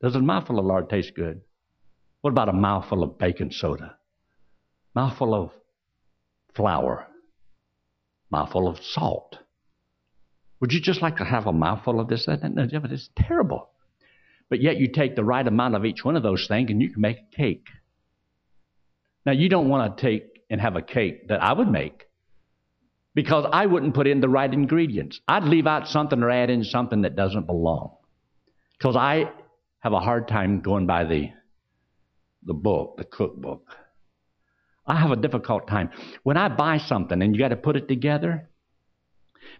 Does 0.00 0.14
a 0.14 0.20
mouthful 0.20 0.60
of 0.60 0.64
lard 0.64 0.88
taste 0.88 1.14
good? 1.16 1.40
What 2.20 2.30
about 2.30 2.50
a 2.50 2.52
mouthful 2.52 3.02
of 3.02 3.18
baking 3.18 3.50
soda? 3.50 3.96
Mouthful 4.94 5.34
of 5.34 5.50
flour? 6.54 7.07
Mouthful 8.30 8.68
of 8.68 8.78
salt? 8.82 9.38
Would 10.60 10.72
you 10.72 10.80
just 10.80 11.02
like 11.02 11.16
to 11.16 11.24
have 11.24 11.46
a 11.46 11.52
mouthful 11.52 12.00
of 12.00 12.08
this? 12.08 12.26
That, 12.26 12.42
that, 12.42 12.82
but 12.82 12.92
it's 12.92 13.10
terrible. 13.16 13.70
But 14.48 14.60
yet 14.60 14.78
you 14.78 14.88
take 14.88 15.14
the 15.14 15.24
right 15.24 15.46
amount 15.46 15.74
of 15.74 15.84
each 15.84 16.04
one 16.04 16.16
of 16.16 16.22
those 16.22 16.46
things 16.48 16.70
and 16.70 16.82
you 16.82 16.90
can 16.90 17.00
make 17.00 17.18
a 17.18 17.36
cake. 17.36 17.66
Now 19.24 19.32
you 19.32 19.48
don't 19.48 19.68
want 19.68 19.96
to 19.96 20.02
take 20.02 20.42
and 20.50 20.60
have 20.60 20.76
a 20.76 20.82
cake 20.82 21.28
that 21.28 21.42
I 21.42 21.52
would 21.52 21.68
make 21.68 22.08
because 23.14 23.44
I 23.52 23.66
wouldn't 23.66 23.94
put 23.94 24.06
in 24.06 24.20
the 24.20 24.28
right 24.28 24.52
ingredients. 24.52 25.20
I'd 25.28 25.44
leave 25.44 25.66
out 25.66 25.88
something 25.88 26.22
or 26.22 26.30
add 26.30 26.50
in 26.50 26.64
something 26.64 27.02
that 27.02 27.16
doesn't 27.16 27.46
belong. 27.46 27.96
Because 28.78 28.96
I 28.96 29.30
have 29.80 29.92
a 29.92 30.00
hard 30.00 30.28
time 30.28 30.60
going 30.60 30.86
by 30.86 31.04
the, 31.04 31.30
the 32.44 32.54
book, 32.54 32.96
the 32.96 33.04
cookbook. 33.04 33.66
I 34.88 34.96
have 34.96 35.10
a 35.10 35.16
difficult 35.16 35.68
time. 35.68 35.90
When 36.22 36.36
I 36.36 36.48
buy 36.48 36.78
something 36.78 37.20
and 37.20 37.34
you 37.34 37.38
got 37.38 37.48
to 37.48 37.56
put 37.56 37.76
it 37.76 37.88
together, 37.88 38.48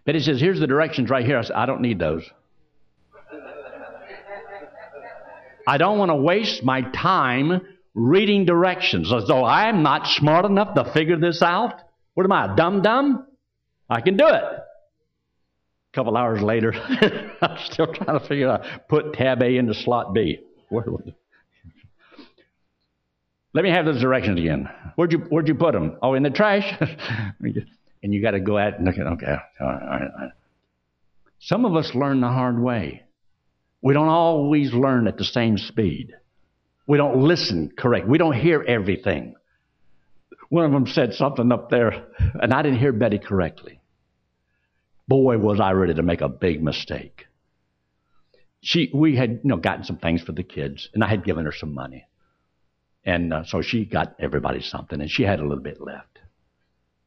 but 0.05 0.13
Betty 0.13 0.19
says, 0.19 0.39
Here's 0.39 0.59
the 0.59 0.67
directions 0.67 1.09
right 1.09 1.25
here. 1.25 1.37
I 1.37 1.43
said, 1.43 1.55
I 1.55 1.65
don't 1.65 1.81
need 1.81 1.99
those. 1.99 2.29
I 5.67 5.77
don't 5.77 5.99
want 5.99 6.09
to 6.09 6.15
waste 6.15 6.63
my 6.63 6.81
time 6.81 7.61
reading 7.93 8.45
directions 8.45 9.13
as 9.13 9.27
though 9.27 9.45
I'm 9.45 9.83
not 9.83 10.07
smart 10.07 10.45
enough 10.45 10.73
to 10.75 10.91
figure 10.93 11.17
this 11.19 11.43
out. 11.43 11.75
What 12.15 12.23
am 12.23 12.31
I, 12.31 12.55
dumb 12.55 12.81
dumb? 12.81 13.27
I 13.89 14.01
can 14.01 14.17
do 14.17 14.27
it. 14.27 14.43
A 14.43 15.95
couple 15.95 16.17
hours 16.17 16.41
later, 16.41 16.73
I'm 17.41 17.57
still 17.65 17.93
trying 17.93 18.19
to 18.19 18.27
figure 18.27 18.49
out 18.49 18.65
put 18.87 19.13
tab 19.13 19.43
A 19.43 19.57
into 19.57 19.73
slot 19.73 20.13
B. 20.13 20.39
Let 23.53 23.63
me 23.63 23.71
have 23.71 23.85
those 23.85 24.01
directions 24.01 24.39
again. 24.39 24.69
Where'd 24.95 25.11
you 25.11 25.19
Where'd 25.19 25.47
you 25.47 25.55
put 25.55 25.73
them? 25.73 25.97
Oh, 26.01 26.13
in 26.13 26.23
the 26.23 26.29
trash. 26.29 26.71
and 27.41 28.13
you 28.13 28.21
got 28.21 28.31
to 28.31 28.39
go 28.39 28.57
at 28.57 28.77
and 28.77 28.85
look 28.85 28.97
at. 28.97 29.07
Okay, 29.07 29.25
all 29.59 29.67
right, 29.67 29.81
all 29.81 29.89
right, 29.89 30.01
all 30.01 30.21
right. 30.25 30.31
Some 31.39 31.65
of 31.65 31.75
us 31.75 31.95
learn 31.95 32.21
the 32.21 32.27
hard 32.27 32.59
way. 32.59 33.03
We 33.81 33.93
don't 33.93 34.09
always 34.09 34.73
learn 34.73 35.07
at 35.07 35.17
the 35.17 35.23
same 35.23 35.57
speed. 35.57 36.13
We 36.85 36.97
don't 36.97 37.21
listen 37.21 37.71
correct. 37.77 38.07
We 38.07 38.17
don't 38.17 38.33
hear 38.33 38.61
everything. 38.61 39.35
One 40.49 40.65
of 40.65 40.71
them 40.71 40.87
said 40.87 41.13
something 41.13 41.51
up 41.51 41.69
there, 41.69 42.07
and 42.41 42.53
I 42.53 42.61
didn't 42.61 42.79
hear 42.79 42.91
Betty 42.91 43.19
correctly. 43.19 43.79
Boy, 45.07 45.37
was 45.37 45.59
I 45.59 45.71
ready 45.71 45.93
to 45.93 46.03
make 46.03 46.21
a 46.21 46.29
big 46.29 46.61
mistake. 46.63 47.27
She, 48.61 48.91
we 48.93 49.15
had, 49.15 49.41
you 49.43 49.49
know, 49.49 49.57
gotten 49.57 49.83
some 49.83 49.97
things 49.97 50.21
for 50.21 50.33
the 50.33 50.43
kids, 50.43 50.89
and 50.93 51.03
I 51.03 51.07
had 51.07 51.23
given 51.23 51.45
her 51.45 51.51
some 51.51 51.73
money, 51.73 52.05
and 53.05 53.33
uh, 53.33 53.43
so 53.45 53.61
she 53.61 53.85
got 53.85 54.15
everybody 54.19 54.61
something, 54.61 54.99
and 54.99 55.09
she 55.09 55.23
had 55.23 55.39
a 55.39 55.43
little 55.43 55.63
bit 55.63 55.81
left. 55.81 56.19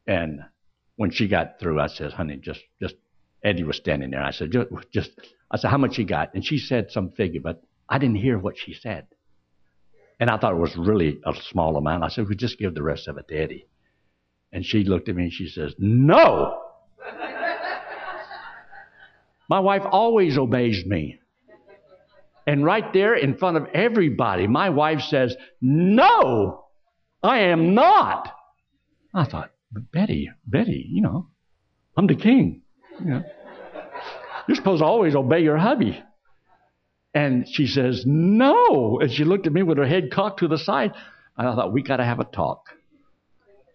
And 0.07 0.41
when 0.95 1.11
she 1.11 1.27
got 1.27 1.59
through, 1.59 1.79
I 1.79 1.87
said, 1.87 2.13
"Honey, 2.13 2.37
just, 2.37 2.61
just." 2.81 2.95
Eddie 3.43 3.63
was 3.63 3.77
standing 3.77 4.11
there. 4.11 4.23
I 4.23 4.31
said, 4.31 4.51
just, 4.51 4.69
just 4.93 5.11
I 5.51 5.57
said, 5.57 5.69
how 5.69 5.77
much 5.77 5.97
you 5.97 6.05
got? 6.05 6.33
And 6.33 6.45
she 6.45 6.57
said 6.57 6.91
some 6.91 7.11
figure, 7.11 7.41
but 7.41 7.61
I 7.89 7.97
didn't 7.99 8.15
hear 8.15 8.39
what 8.39 8.57
she 8.57 8.73
said. 8.73 9.07
And 10.19 10.29
I 10.29 10.37
thought 10.37 10.53
it 10.53 10.59
was 10.59 10.75
really 10.77 11.19
a 11.25 11.33
small 11.49 11.75
amount. 11.75 12.03
I 12.03 12.07
said, 12.07 12.27
we 12.29 12.35
just 12.35 12.57
give 12.57 12.73
the 12.73 12.83
rest 12.83 13.07
of 13.07 13.17
it 13.17 13.27
to 13.27 13.35
Eddie. 13.35 13.67
And 14.51 14.65
she 14.65 14.83
looked 14.83 15.09
at 15.09 15.15
me 15.15 15.23
and 15.23 15.33
she 15.33 15.47
says, 15.49 15.75
no. 15.77 16.61
My 19.49 19.59
wife 19.59 19.81
always 19.85 20.37
obeys 20.37 20.85
me. 20.85 21.19
And 22.45 22.65
right 22.65 22.91
there 22.93 23.15
in 23.15 23.37
front 23.37 23.57
of 23.57 23.67
everybody, 23.73 24.47
my 24.47 24.69
wife 24.69 25.01
says, 25.01 25.35
no, 25.61 26.65
I 27.21 27.39
am 27.39 27.73
not. 27.73 28.33
I 29.13 29.25
thought, 29.25 29.51
Betty, 29.71 30.29
Betty, 30.45 30.85
you 30.89 31.01
know, 31.01 31.29
I'm 31.95 32.07
the 32.07 32.15
king. 32.15 32.61
You 32.99 33.05
know. 33.05 33.23
You're 34.47 34.55
supposed 34.55 34.81
to 34.81 34.85
always 34.85 35.15
obey 35.15 35.41
your 35.41 35.57
hubby. 35.57 36.03
And 37.13 37.47
she 37.47 37.67
says, 37.67 38.03
No. 38.05 38.99
And 38.99 39.11
she 39.11 39.23
looked 39.23 39.47
at 39.47 39.53
me 39.53 39.63
with 39.63 39.77
her 39.77 39.85
head 39.85 40.11
cocked 40.11 40.39
to 40.39 40.47
the 40.47 40.57
side. 40.57 40.91
And 41.37 41.47
I 41.47 41.55
thought, 41.55 41.71
We 41.71 41.83
got 41.83 41.97
to 41.97 42.05
have 42.05 42.19
a 42.19 42.25
talk. 42.25 42.65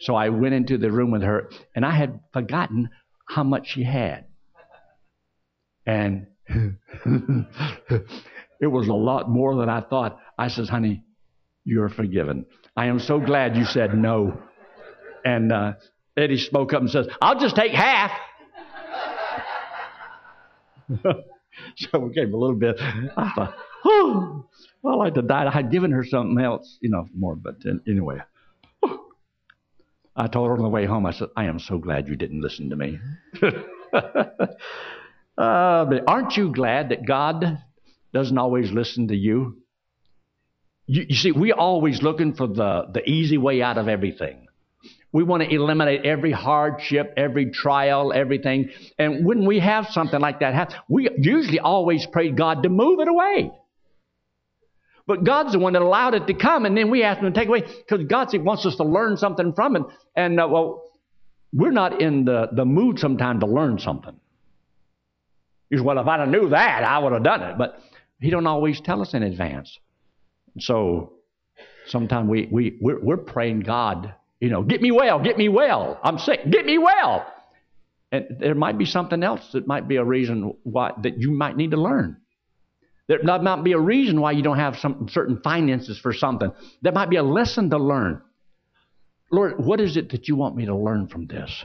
So 0.01 0.15
I 0.15 0.29
went 0.29 0.55
into 0.55 0.79
the 0.79 0.91
room 0.93 1.11
with 1.11 1.23
her, 1.23 1.51
and 1.75 1.85
I 1.85 1.91
had 1.91 2.21
forgotten 2.33 2.91
how 3.29 3.43
much 3.43 3.69
she 3.69 3.83
had. 3.83 4.27
And 5.85 6.29
it 8.61 8.67
was 8.67 8.89
a 8.89 8.95
lot 8.95 9.29
more 9.29 9.57
than 9.57 9.69
I 9.69 9.81
thought. 9.81 10.19
I 10.37 10.49
says, 10.49 10.69
Honey, 10.69 11.05
you're 11.65 11.89
forgiven. 11.89 12.47
I 12.77 12.87
am 12.87 12.99
so 12.99 13.21
glad 13.21 13.57
you 13.57 13.65
said 13.65 13.95
no. 13.95 14.39
And 15.25 15.53
uh, 15.53 15.75
Eddie 16.17 16.39
spoke 16.39 16.73
up 16.73 16.81
and 16.81 16.91
says, 16.91 17.07
I'll 17.21 17.39
just 17.39 17.57
take 17.57 17.73
half. 17.73 18.11
so 21.77 21.99
we 21.99 22.13
gave 22.13 22.33
a 22.33 22.37
little 22.37 22.57
bit. 22.57 22.77
I 22.81 23.33
thought, 23.35 23.55
well, 24.83 25.03
I'd 25.03 25.17
have 25.17 25.29
died. 25.29 25.47
I 25.47 25.51
had 25.51 25.71
given 25.71 25.93
her 25.93 26.05
something 26.05 26.43
else, 26.43 26.79
you 26.81 26.91
know, 26.91 27.07
more. 27.15 27.37
But 27.37 27.57
uh, 27.67 27.75
anyway, 27.87 28.19
I 30.17 30.27
told 30.27 30.49
her 30.49 30.55
on 30.55 30.63
the 30.63 30.69
way 30.69 30.87
home, 30.87 31.07
I 31.07 31.13
said, 31.13 31.29
I 31.37 31.45
am 31.45 31.59
so 31.59 31.79
glad 31.79 32.09
you 32.09 32.17
didn't 32.17 32.41
listen 32.41 32.71
to 32.71 32.77
me. 32.77 32.99
uh, 33.43 33.51
but 35.37 36.05
aren't 36.09 36.37
you 36.37 36.53
glad 36.53 36.89
that 36.89 37.07
God 37.07 37.63
doesn't 38.13 38.39
always 38.39 38.71
listen 38.71 39.09
to 39.09 39.17
you? 39.17 39.59
You, 40.87 41.07
you 41.09 41.17
see, 41.17 41.33
we're 41.33 41.55
always 41.55 42.03
looking 42.03 42.35
for 42.35 42.47
the, 42.47 42.87
the 42.93 43.09
easy 43.09 43.39
way 43.39 43.63
out 43.63 43.79
of 43.79 43.89
everything. 43.89 44.47
We 45.13 45.23
want 45.23 45.43
to 45.43 45.55
eliminate 45.55 46.05
every 46.05 46.33
hardship, 46.33 47.15
every 47.17 47.51
trial, 47.51 48.13
everything. 48.13 48.71
And 48.99 49.25
when 49.25 49.47
we 49.47 49.59
have 49.59 49.87
something 49.89 50.21
like 50.21 50.41
that 50.41 50.55
happen, 50.55 50.77
we 50.89 51.09
usually 51.19 51.61
always 51.61 52.07
pray 52.07 52.31
God 52.31 52.63
to 52.63 52.69
move 52.69 53.01
it 53.01 53.09
away. 53.09 53.51
But 55.07 55.25
God's 55.25 55.53
the 55.53 55.59
one 55.59 55.73
that 55.73 55.81
allowed 55.81 56.15
it 56.15 56.27
to 56.27 56.35
come, 56.35 56.67
and 56.67 56.77
then 56.77 56.91
we 56.91 57.03
ask 57.03 57.21
Him 57.21 57.33
to 57.33 57.39
take 57.39 57.49
away 57.49 57.63
because 57.63 58.05
God 58.07 58.29
wants 58.45 58.67
us 58.67 58.77
to 58.77 58.85
learn 58.85 59.17
something 59.17 59.55
from 59.55 59.77
it. 59.77 59.83
And 60.15 60.39
uh, 60.39 60.47
well, 60.47 60.85
we're 61.51 61.71
not 61.71 62.03
in 62.03 62.27
the, 62.27 62.49
the 62.53 62.67
mood 62.67 62.99
sometimes 62.99 63.41
to 63.41 63.47
learn 63.47 63.79
something. 63.79 64.15
You 65.71 65.79
say, 65.79 65.85
well, 65.85 65.99
if 65.99 66.07
I'd 66.07 66.21
have 66.21 66.29
knew 66.29 66.51
that, 66.51 66.85
I 66.85 66.99
would 66.99 67.15
have 67.15 67.23
done 67.23 67.43
it. 67.43 67.57
But 67.57 67.81
He 68.21 68.31
don't 68.31 68.47
always 68.47 68.81
tell 68.81 69.01
us 69.01 69.15
in 69.15 69.23
advance. 69.23 69.79
So 70.59 71.19
Sometimes 71.89 72.29
we, 72.29 72.49
we, 72.51 72.79
we're, 72.81 73.01
we're 73.01 73.17
praying 73.17 73.61
God, 73.61 74.15
you 74.41 74.51
know, 74.51 74.63
get 74.63 74.81
me 74.83 74.91
well, 74.91 75.19
get 75.19 75.37
me 75.39 75.49
well. 75.49 75.99
I'm 76.03 76.19
sick, 76.19 76.49
get 76.51 76.67
me 76.67 76.79
well. 76.79 77.27
And 78.13 78.37
there 78.39 78.55
might 78.55 78.79
be 78.79 78.85
something 78.85 79.23
else 79.23 79.53
that 79.53 79.67
might 79.67 79.89
be 79.89 79.97
a 79.97 80.05
reason 80.05 80.55
why 80.63 80.93
that 81.03 81.19
you 81.19 81.33
might 81.33 81.57
need 81.57 81.73
to 81.73 81.77
learn. 81.77 82.19
There 83.07 83.23
might 83.23 83.65
be 83.65 83.73
a 83.73 83.81
reason 83.81 84.21
why 84.21 84.33
you 84.33 84.43
don't 84.43 84.59
have 84.59 84.77
some 84.77 85.09
certain 85.11 85.41
finances 85.43 85.99
for 85.99 86.13
something. 86.13 86.53
There 86.83 86.93
might 86.93 87.09
be 87.09 87.17
a 87.17 87.23
lesson 87.23 87.71
to 87.71 87.79
learn. 87.79 88.21
Lord, 89.31 89.59
what 89.59 89.81
is 89.81 89.97
it 89.97 90.11
that 90.11 90.29
you 90.29 90.37
want 90.37 90.57
me 90.57 90.67
to 90.67 90.77
learn 90.77 91.09
from 91.09 91.27
this? 91.27 91.65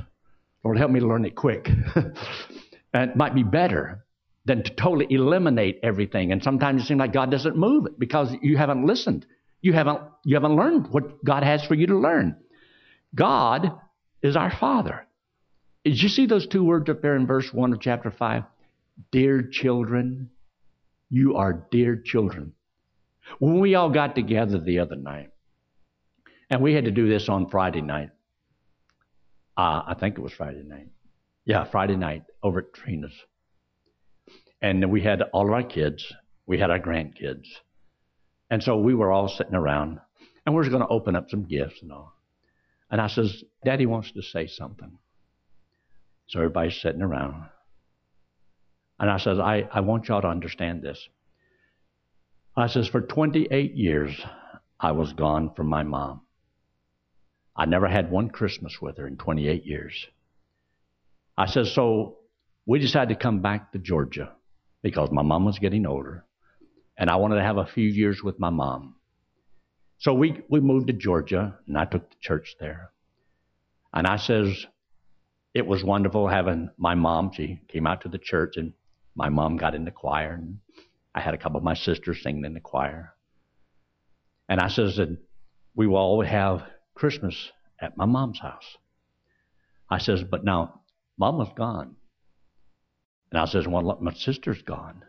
Lord, 0.63 0.77
help 0.77 0.91
me 0.91 1.01
to 1.01 1.07
learn 1.07 1.25
it 1.25 1.35
quick. 1.35 1.69
and 2.93 3.11
it 3.11 3.15
might 3.17 3.35
be 3.35 3.43
better 3.43 4.05
than 4.45 4.63
to 4.63 4.73
totally 4.75 5.07
eliminate 5.09 5.79
everything. 5.83 6.31
And 6.31 6.43
sometimes 6.43 6.83
it 6.83 6.85
seems 6.85 6.99
like 6.99 7.13
God 7.13 7.31
doesn't 7.31 7.55
move 7.55 7.85
it 7.85 7.97
because 7.97 8.33
you 8.41 8.57
haven't 8.57 8.85
listened. 8.85 9.25
You 9.61 9.73
haven't, 9.73 10.01
you 10.25 10.35
haven't 10.35 10.55
learned 10.55 10.87
what 10.87 11.23
God 11.23 11.43
has 11.43 11.63
for 11.65 11.75
you 11.75 11.87
to 11.87 11.97
learn. 11.97 12.35
God 13.15 13.79
is 14.21 14.35
our 14.35 14.51
Father. 14.51 15.07
Did 15.85 16.01
you 16.01 16.09
see 16.09 16.25
those 16.25 16.47
two 16.47 16.63
words 16.63 16.89
up 16.89 17.01
there 17.01 17.15
in 17.15 17.27
verse 17.27 17.53
1 17.53 17.73
of 17.73 17.79
chapter 17.79 18.11
5? 18.11 18.43
Dear 19.11 19.41
children, 19.43 20.29
you 21.09 21.35
are 21.35 21.67
dear 21.71 21.95
children. 21.95 22.53
When 23.39 23.59
we 23.59 23.75
all 23.75 23.89
got 23.89 24.15
together 24.15 24.59
the 24.59 24.79
other 24.79 24.95
night, 24.95 25.29
and 26.49 26.61
we 26.61 26.73
had 26.73 26.85
to 26.85 26.91
do 26.91 27.07
this 27.07 27.29
on 27.29 27.49
Friday 27.49 27.81
night, 27.81 28.09
uh, 29.57 29.83
I 29.87 29.95
think 29.99 30.17
it 30.17 30.21
was 30.21 30.33
Friday 30.33 30.63
night. 30.63 30.89
Yeah, 31.45 31.63
Friday 31.65 31.95
night 31.95 32.23
over 32.41 32.59
at 32.59 32.73
Trina's. 32.73 33.13
And 34.63 34.89
we 34.89 35.01
had 35.01 35.21
all 35.33 35.45
of 35.45 35.51
our 35.51 35.61
kids, 35.61 36.13
we 36.47 36.57
had 36.57 36.71
our 36.71 36.79
grandkids. 36.79 37.47
And 38.49 38.63
so 38.63 38.77
we 38.77 38.95
were 38.95 39.11
all 39.11 39.27
sitting 39.27 39.55
around, 39.55 39.99
and 40.45 40.55
we 40.55 40.65
are 40.65 40.69
going 40.69 40.81
to 40.81 40.87
open 40.87 41.17
up 41.17 41.29
some 41.29 41.43
gifts 41.43 41.81
and 41.81 41.91
all. 41.91 42.13
And 42.89 43.01
I 43.01 43.07
says, 43.07 43.43
Daddy 43.65 43.85
wants 43.85 44.13
to 44.13 44.21
say 44.21 44.47
something. 44.47 44.97
So 46.27 46.39
everybody's 46.39 46.81
sitting 46.81 47.01
around. 47.01 47.49
And 48.99 49.09
I 49.09 49.17
says, 49.17 49.37
I, 49.37 49.67
I 49.69 49.81
want 49.81 50.07
y'all 50.07 50.21
to 50.21 50.29
understand 50.29 50.81
this. 50.81 51.09
I 52.55 52.67
says, 52.67 52.87
for 52.87 53.01
28 53.01 53.73
years, 53.75 54.15
I 54.79 54.93
was 54.93 55.11
gone 55.11 55.53
from 55.55 55.67
my 55.67 55.83
mom. 55.83 56.21
I 57.53 57.65
never 57.65 57.87
had 57.87 58.09
one 58.09 58.29
Christmas 58.29 58.77
with 58.81 58.97
her 58.97 59.07
in 59.07 59.17
28 59.17 59.65
years. 59.65 60.07
I 61.37 61.47
says, 61.47 61.73
so 61.73 62.19
we 62.65 62.79
decided 62.79 63.09
to 63.09 63.21
come 63.21 63.41
back 63.41 63.73
to 63.73 63.79
Georgia 63.79 64.31
because 64.83 65.09
my 65.11 65.23
mom 65.23 65.45
was 65.45 65.57
getting 65.57 65.87
older 65.87 66.25
and 66.97 67.09
I 67.09 67.15
wanted 67.15 67.35
to 67.35 67.43
have 67.43 67.57
a 67.57 67.65
few 67.65 67.87
years 67.87 68.21
with 68.21 68.39
my 68.39 68.51
mom. 68.51 68.95
So 69.97 70.13
we, 70.13 70.41
we 70.49 70.59
moved 70.59 70.87
to 70.87 70.93
Georgia 70.93 71.57
and 71.65 71.77
I 71.77 71.85
took 71.85 72.09
the 72.09 72.17
church 72.21 72.55
there. 72.59 72.91
And 73.93 74.05
I 74.05 74.17
says, 74.17 74.67
it 75.53 75.65
was 75.65 75.83
wonderful 75.83 76.27
having 76.27 76.69
my 76.77 76.93
mom. 76.93 77.31
She 77.33 77.61
came 77.69 77.87
out 77.87 78.01
to 78.01 78.09
the 78.09 78.17
church 78.17 78.57
and 78.57 78.73
my 79.15 79.29
mom 79.29 79.57
got 79.57 79.75
in 79.75 79.85
the 79.85 79.91
choir 79.91 80.33
and 80.33 80.59
I 81.15 81.21
had 81.21 81.33
a 81.33 81.37
couple 81.37 81.57
of 81.57 81.63
my 81.63 81.75
sisters 81.75 82.21
singing 82.21 82.45
in 82.45 82.53
the 82.53 82.59
choir. 82.59 83.13
And 84.49 84.59
I 84.59 84.67
says 84.67 84.97
that 84.97 85.17
we 85.75 85.87
will 85.87 85.97
always 85.97 86.29
have 86.29 86.63
Christmas 86.95 87.51
at 87.79 87.97
my 87.97 88.05
mom's 88.05 88.39
house. 88.39 88.77
I 89.89 89.99
says, 89.99 90.23
but 90.23 90.43
now 90.43 90.81
mama's 91.17 91.49
gone. 91.55 91.95
And 93.33 93.41
I 93.41 93.45
says, 93.45 93.67
well, 93.67 93.97
my 93.99 94.13
sister's 94.13 94.61
gone. 94.61 95.03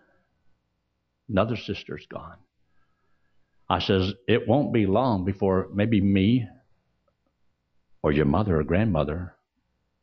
Another 1.29 1.57
sister's 1.57 2.07
gone. 2.07 2.39
I 3.69 3.81
says, 3.81 4.15
it 4.27 4.49
won't 4.49 4.73
be 4.73 4.87
long 4.87 5.27
before 5.27 5.69
maybe 5.75 6.01
me 6.01 6.49
or 8.03 8.13
your 8.13 8.25
mother 8.25 8.59
or 8.59 8.65
grandmother 8.65 9.35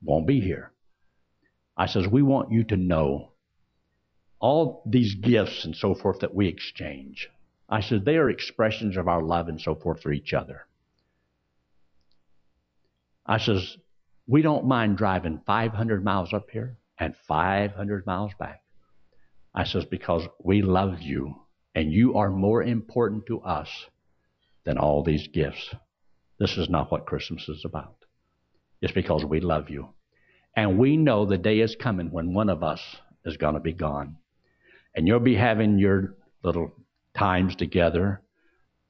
won't 0.03 0.27
be 0.27 0.39
here. 0.39 0.71
I 1.75 1.87
says, 1.87 2.07
we 2.07 2.21
want 2.21 2.51
you 2.51 2.63
to 2.65 2.77
know 2.77 3.31
all 4.39 4.84
these 4.86 5.15
gifts 5.15 5.65
and 5.65 5.75
so 5.75 5.95
forth 5.95 6.19
that 6.19 6.36
we 6.36 6.47
exchange. 6.47 7.27
I 7.67 7.81
said, 7.81 8.05
they 8.05 8.17
are 8.17 8.29
expressions 8.29 8.97
of 8.97 9.07
our 9.07 9.23
love 9.23 9.47
and 9.47 9.60
so 9.60 9.73
forth 9.73 10.03
for 10.03 10.12
each 10.12 10.31
other. 10.31 10.67
I 13.25 13.39
says, 13.39 13.77
we 14.27 14.43
don't 14.43 14.65
mind 14.65 14.97
driving 14.97 15.41
500 15.47 16.03
miles 16.03 16.34
up 16.34 16.51
here 16.51 16.77
and 16.99 17.15
500 17.27 18.06
miles 18.06 18.32
back. 18.39 18.62
I 19.54 19.65
says, 19.65 19.86
because 19.86 20.27
we 20.43 20.62
love 20.62 21.01
you 21.01 21.36
and 21.75 21.91
you 21.91 22.15
are 22.17 22.30
more 22.30 22.63
important 22.63 23.25
to 23.27 23.41
us 23.41 23.69
than 24.63 24.77
all 24.77 25.04
these 25.04 25.27
gifts. 25.27 25.73
This 26.39 26.58
is 26.58 26.69
not 26.69 26.91
what 26.91 27.06
Christmas 27.06 27.47
is 27.49 27.63
about. 27.65 27.95
It's 28.82 28.93
because 28.93 29.23
we 29.23 29.39
love 29.39 29.69
you. 29.69 29.89
And 30.56 30.77
we 30.77 30.97
know 30.97 31.25
the 31.25 31.38
day 31.38 31.60
is 31.60 31.75
coming 31.75 32.12
when 32.12 32.34
one 32.34 32.49
of 32.49 32.63
us 32.63 32.82
is 33.25 33.38
going 33.38 33.54
to 33.54 33.60
be 33.60 33.73
gone. 33.73 34.17
And 34.95 35.08
you'll 35.08 35.19
be 35.19 35.36
having 35.36 35.80
your 35.80 36.15
little 36.43 36.73
times 37.17 37.56
together, 37.56 38.21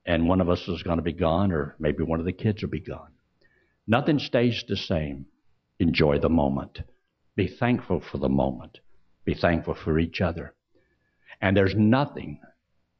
and 0.05 0.27
one 0.27 0.41
of 0.41 0.49
us 0.49 0.67
is 0.67 0.83
going 0.83 0.97
to 0.97 1.03
be 1.03 1.13
gone, 1.13 1.51
or 1.51 1.75
maybe 1.79 2.03
one 2.03 2.19
of 2.19 2.25
the 2.25 2.31
kids 2.31 2.61
will 2.61 2.69
be 2.69 2.79
gone. 2.79 3.11
Nothing 3.85 4.19
stays 4.19 4.63
the 4.67 4.77
same. 4.77 5.27
Enjoy 5.79 6.19
the 6.19 6.29
moment. 6.29 6.79
Be 7.35 7.47
thankful 7.47 8.01
for 8.01 8.17
the 8.17 8.29
moment. 8.29 8.79
Be 9.25 9.33
thankful 9.33 9.75
for 9.75 9.99
each 9.99 10.21
other. 10.21 10.53
And 11.41 11.55
there's 11.55 11.75
nothing 11.75 12.39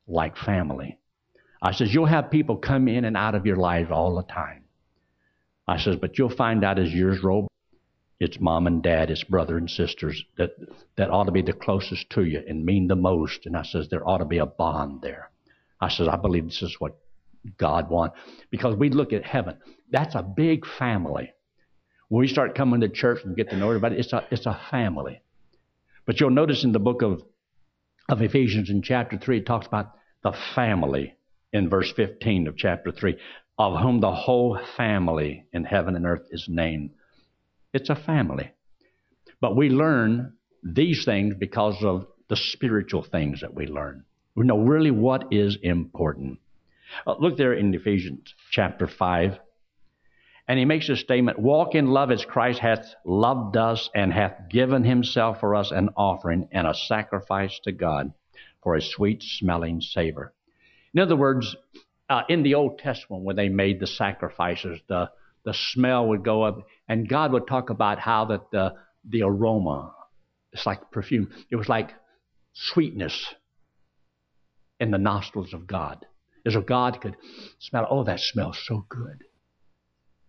like 0.08 0.38
family. 0.38 0.98
I 1.62 1.74
says, 1.74 1.94
you'll 1.94 2.06
have 2.06 2.32
people 2.32 2.58
come 2.58 2.88
in 2.88 3.06
and 3.06 3.16
out 3.16 3.36
of 3.36 3.46
your 3.46 3.58
life 3.58 3.92
all 3.92 4.16
the 4.16 4.34
time. 4.34 4.64
I 5.68 5.78
says, 5.78 5.96
but 5.96 6.18
you'll 6.18 6.36
find 6.36 6.64
out 6.64 6.80
as 6.80 6.92
years 6.92 7.24
roll 7.24 7.48
it's 8.22 8.40
mom 8.40 8.68
and 8.68 8.84
dad, 8.84 9.10
it's 9.10 9.24
brother 9.24 9.58
and 9.58 9.68
sisters 9.68 10.24
that, 10.38 10.52
that 10.96 11.10
ought 11.10 11.24
to 11.24 11.32
be 11.32 11.42
the 11.42 11.54
closest 11.54 12.08
to 12.12 12.24
you 12.24 12.44
and 12.48 12.64
mean 12.64 12.88
the 12.88 12.96
most. 12.96 13.48
And 13.48 13.58
I 13.58 13.64
says, 13.64 13.88
there 13.90 14.08
ought 14.08 14.20
to 14.20 14.26
be 14.26 14.38
a 14.38 14.46
bond 14.46 15.02
there. 15.02 15.32
I 15.80 15.90
says, 15.90 16.08
I 16.08 16.18
believe 16.18 16.46
this 16.46 16.62
is 16.62 16.76
what 16.78 16.98
God 17.58 17.90
wants. 17.90 18.20
Because 18.52 18.76
we 18.76 18.92
look 18.92 19.12
at 19.12 19.26
heaven. 19.26 19.58
That's 19.90 20.14
a 20.14 20.22
big 20.22 20.68
family. 20.78 21.34
When 22.12 22.20
we 22.20 22.28
start 22.28 22.56
coming 22.56 22.82
to 22.82 22.90
church 22.90 23.24
and 23.24 23.38
get 23.38 23.52
to 23.52 23.56
know 23.56 23.70
everybody, 23.70 23.96
it's 23.96 24.12
a, 24.12 24.28
it's 24.30 24.46
a 24.46 24.60
family. 24.70 25.22
But 26.06 26.20
you'll 26.20 26.30
notice 26.30 26.66
in 26.66 26.74
the 26.74 26.78
book 26.80 27.04
of, 27.04 27.24
of 28.10 28.22
Ephesians 28.22 28.70
in 28.70 28.82
chapter 28.82 29.18
3, 29.18 29.38
it 29.38 29.46
talks 29.46 29.66
about 29.66 29.94
the 30.22 30.34
family 30.54 31.16
in 31.54 31.70
verse 31.70 31.90
15 31.96 32.48
of 32.48 32.58
chapter 32.58 32.92
3, 32.92 33.18
of 33.58 33.82
whom 33.82 34.02
the 34.02 34.12
whole 34.12 34.60
family 34.76 35.46
in 35.54 35.64
heaven 35.64 35.96
and 35.96 36.06
earth 36.06 36.28
is 36.32 36.48
named. 36.50 36.90
It's 37.74 37.90
a 37.90 37.96
family. 37.96 38.52
But 39.40 39.56
we 39.56 39.70
learn 39.70 40.34
these 40.64 41.06
things 41.06 41.36
because 41.40 41.82
of 41.82 42.08
the 42.28 42.36
spiritual 42.36 43.04
things 43.04 43.40
that 43.40 43.54
we 43.54 43.68
learn. 43.68 44.04
We 44.36 44.46
know 44.46 44.60
really 44.60 44.92
what 44.92 45.32
is 45.32 45.58
important. 45.64 46.40
Uh, 47.08 47.16
look 47.20 47.38
there 47.38 47.54
in 47.54 47.74
Ephesians 47.74 48.34
chapter 48.52 48.86
5. 48.86 49.40
And 50.52 50.60
he 50.60 50.66
makes 50.66 50.90
a 50.90 50.98
statement 50.98 51.40
Walk 51.40 51.76
in 51.76 51.88
love 51.88 52.12
as 52.12 52.26
Christ 52.26 52.60
hath 52.60 52.94
loved 53.06 53.56
us 53.56 53.90
and 53.96 54.12
hath 54.12 54.50
given 54.50 54.84
himself 54.84 55.40
for 55.40 55.56
us 55.56 55.72
an 55.72 55.92
offering 55.96 56.50
and 56.52 56.68
a 56.68 56.74
sacrifice 56.74 57.58
to 57.64 57.72
God 57.72 58.12
for 58.62 58.76
a 58.76 58.82
sweet 58.82 59.24
smelling 59.24 59.80
savor. 59.80 60.34
In 60.94 61.00
other 61.00 61.16
words, 61.16 61.56
uh, 62.10 62.24
in 62.28 62.44
the 62.44 62.56
Old 62.56 62.80
Testament, 62.80 63.24
when 63.24 63.38
they 63.38 63.48
made 63.48 63.80
the 63.80 63.88
sacrifices, 63.88 64.82
the 64.90 65.10
the 65.46 65.54
smell 65.54 66.10
would 66.10 66.26
go 66.26 66.44
up, 66.44 66.68
and 66.86 67.08
God 67.08 67.32
would 67.32 67.48
talk 67.48 67.70
about 67.70 68.00
how 68.00 68.26
that 68.26 68.52
the 68.52 68.74
the 69.08 69.22
aroma, 69.22 69.94
it's 70.52 70.66
like 70.66 70.92
perfume. 70.92 71.32
It 71.50 71.56
was 71.56 71.70
like 71.70 71.92
sweetness 72.52 73.36
in 74.82 74.92
the 74.92 74.98
nostrils 74.98 75.54
of 75.54 75.66
God, 75.66 76.06
as 76.46 76.58
if 76.58 76.66
God 76.66 77.00
could 77.00 77.16
smell. 77.60 77.88
Oh, 77.90 78.04
that 78.04 78.20
smells 78.20 78.62
so 78.68 78.86
good, 78.90 79.24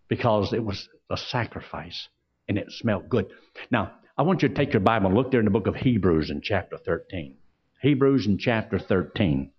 because 0.07 0.53
it 0.53 0.63
was 0.63 0.87
a 1.09 1.17
sacrifice 1.17 2.07
and 2.47 2.57
it 2.57 2.71
smelled 2.71 3.09
good. 3.09 3.27
Now, 3.71 3.93
I 4.17 4.23
want 4.23 4.43
you 4.43 4.49
to 4.49 4.55
take 4.55 4.73
your 4.73 4.81
Bible 4.81 5.07
and 5.07 5.15
look 5.15 5.31
there 5.31 5.39
in 5.39 5.45
the 5.45 5.51
book 5.51 5.67
of 5.67 5.75
Hebrews 5.75 6.29
in 6.29 6.41
chapter 6.41 6.77
13. 6.77 7.35
Hebrews 7.81 8.27
in 8.27 8.37
chapter 8.37 8.79
13. 8.79 9.51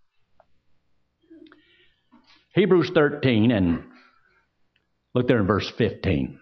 Hebrews 2.55 2.91
13 2.95 3.51
and 3.51 3.85
Look 5.15 5.29
there 5.29 5.39
in 5.39 5.47
verse 5.47 5.71
15. 5.79 6.41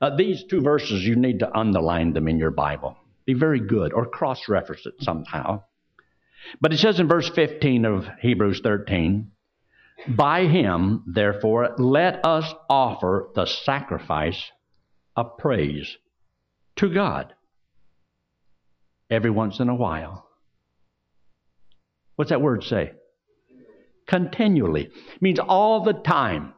Uh, 0.00 0.16
these 0.16 0.44
two 0.44 0.60
verses, 0.60 1.02
you 1.02 1.16
need 1.16 1.40
to 1.40 1.56
underline 1.56 2.12
them 2.12 2.28
in 2.28 2.38
your 2.38 2.52
Bible. 2.52 2.96
Be 3.24 3.34
very 3.34 3.60
good, 3.60 3.92
or 3.92 4.06
cross 4.06 4.48
reference 4.48 4.86
it 4.86 4.94
somehow. 5.00 5.64
But 6.60 6.72
it 6.72 6.78
says 6.78 7.00
in 7.00 7.08
verse 7.08 7.28
15 7.28 7.84
of 7.84 8.06
Hebrews 8.20 8.60
13, 8.62 9.32
By 10.08 10.46
him, 10.46 11.04
therefore, 11.06 11.74
let 11.78 12.24
us 12.24 12.52
offer 12.68 13.30
the 13.34 13.46
sacrifice 13.46 14.50
of 15.16 15.38
praise 15.38 15.96
to 16.76 16.92
God 16.92 17.32
every 19.10 19.30
once 19.30 19.60
in 19.60 19.68
a 19.68 19.74
while. 19.74 20.28
What's 22.16 22.30
that 22.30 22.42
word 22.42 22.62
say? 22.64 22.92
continually. 24.06 24.84
It 24.84 25.22
means 25.22 25.38
all 25.38 25.84
the 25.84 25.92
time. 25.92 26.54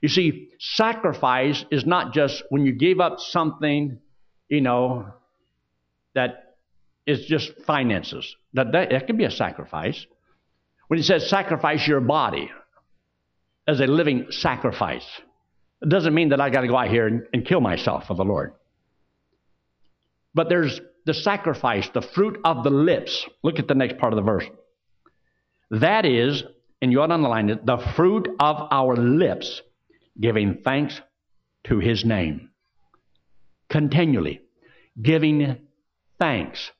You 0.00 0.08
see, 0.08 0.48
sacrifice 0.58 1.64
is 1.70 1.86
not 1.86 2.12
just 2.12 2.42
when 2.50 2.66
you 2.66 2.72
give 2.72 3.00
up 3.00 3.20
something, 3.20 3.98
you 4.48 4.60
know, 4.60 5.06
that 6.14 6.56
is 7.06 7.24
just 7.26 7.52
finances. 7.66 8.36
That, 8.54 8.72
that, 8.72 8.90
that 8.90 9.06
can 9.06 9.16
be 9.16 9.24
a 9.24 9.30
sacrifice. 9.30 10.06
When 10.88 10.98
he 10.98 11.04
says 11.04 11.28
sacrifice 11.28 11.86
your 11.86 12.00
body 12.00 12.50
as 13.66 13.80
a 13.80 13.86
living 13.86 14.26
sacrifice, 14.30 15.06
it 15.80 15.88
doesn't 15.88 16.14
mean 16.14 16.30
that 16.30 16.40
I 16.40 16.50
got 16.50 16.62
to 16.62 16.68
go 16.68 16.76
out 16.76 16.88
here 16.88 17.06
and, 17.06 17.22
and 17.32 17.44
kill 17.44 17.60
myself 17.60 18.06
for 18.06 18.14
the 18.14 18.24
Lord. 18.24 18.52
But 20.34 20.48
there's 20.48 20.80
the 21.04 21.14
sacrifice, 21.14 21.88
the 21.92 22.02
fruit 22.02 22.38
of 22.44 22.64
the 22.64 22.70
lips. 22.70 23.26
Look 23.42 23.58
at 23.58 23.68
the 23.68 23.74
next 23.74 23.98
part 23.98 24.12
of 24.12 24.16
the 24.16 24.22
verse. 24.22 24.44
That 25.70 26.04
is, 26.04 26.44
and 26.80 26.92
you 26.92 27.00
ought 27.00 27.08
to 27.08 27.14
underline 27.14 27.50
it, 27.50 27.66
the 27.66 27.78
fruit 27.96 28.28
of 28.38 28.68
our 28.70 28.96
lips, 28.96 29.62
giving 30.20 30.58
thanks 30.62 31.00
to 31.64 31.78
his 31.78 32.04
name. 32.04 32.50
Continually, 33.68 34.42
giving 35.00 35.58
thanks. 36.18 36.70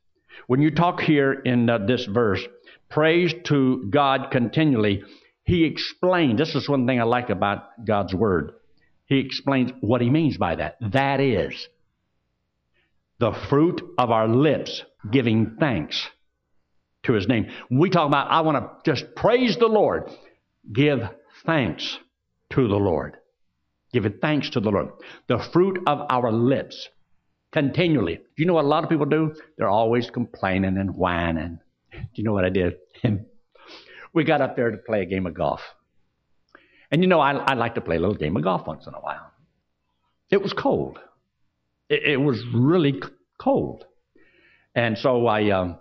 When 0.47 0.61
you 0.61 0.71
talk 0.71 1.01
here 1.01 1.33
in 1.33 1.69
uh, 1.71 1.79
this 1.79 2.05
verse, 2.05 2.43
praise 2.91 3.33
to 3.45 3.87
God 3.91 4.31
continually, 4.31 5.03
he 5.45 5.65
explains, 5.65 6.39
this 6.39 6.55
is 6.55 6.69
one 6.69 6.87
thing 6.87 7.01
I 7.01 7.05
like 7.05 7.31
about 7.31 7.85
God's 7.85 8.15
word. 8.15 8.53
He 9.07 9.19
explains 9.19 9.73
what 9.81 10.01
he 10.01 10.11
means 10.11 10.37
by 10.37 10.57
that. 10.57 10.77
That 10.93 11.21
is, 11.21 11.69
the 13.19 13.33
fruit 13.49 13.83
of 13.99 14.11
our 14.11 14.29
lips 14.29 14.83
giving 15.11 15.57
thanks 15.59 16.09
to 17.05 17.13
his 17.13 17.27
name. 17.27 17.51
we 17.71 17.91
talk 17.91 18.07
about, 18.07 18.31
I 18.31 18.43
want 18.43 18.59
to 18.59 18.91
just 18.91 19.15
praise 19.17 19.57
the 19.57 19.67
Lord, 19.67 20.11
give 20.73 21.01
thanks 21.45 21.99
to 22.51 22.69
the 22.69 22.77
Lord. 22.77 23.17
Give 23.93 24.07
thanks 24.21 24.51
to 24.51 24.61
the 24.61 24.71
Lord. 24.71 24.89
The 25.29 25.39
fruit 25.53 25.81
of 25.87 26.07
our 26.09 26.33
lips 26.33 26.89
continually. 27.53 28.17
Do 28.17 28.23
you 28.39 28.47
know 28.47 28.55
what 28.55 28.65
a 28.65 28.69
lot 28.69 28.85
of 28.85 28.91
people 28.91 29.07
do? 29.07 29.35
They're 29.59 29.69
always 29.69 30.11
complaining 30.11 30.79
and 30.79 30.97
whining. 30.97 31.59
Do 31.93 32.09
you 32.15 32.25
know 32.25 32.33
what 32.33 32.45
I 32.45 32.51
did? 32.51 32.77
we 34.13 34.25
got 34.25 34.41
up 34.41 34.57
there 34.57 34.71
to 34.71 34.77
play 34.77 35.03
a 35.03 35.07
game 35.07 35.27
of 35.27 35.35
golf. 35.35 35.61
And 36.91 37.03
you 37.03 37.09
know, 37.09 37.21
I, 37.21 37.33
I 37.33 37.55
like 37.55 37.77
to 37.77 37.81
play 37.81 37.97
a 37.97 38.01
little 38.01 38.15
game 38.15 38.37
of 38.37 38.43
golf 38.43 38.67
once 38.67 38.87
in 38.87 38.95
a 38.95 39.01
while. 39.01 39.31
It 40.31 40.43
was 40.43 40.53
cold. 40.53 40.99
It, 41.89 42.03
it 42.05 42.17
was 42.17 42.43
really 42.55 43.01
cold. 43.39 43.85
And 44.75 44.99
so 44.99 45.27
I 45.27 45.51
um, 45.51 45.79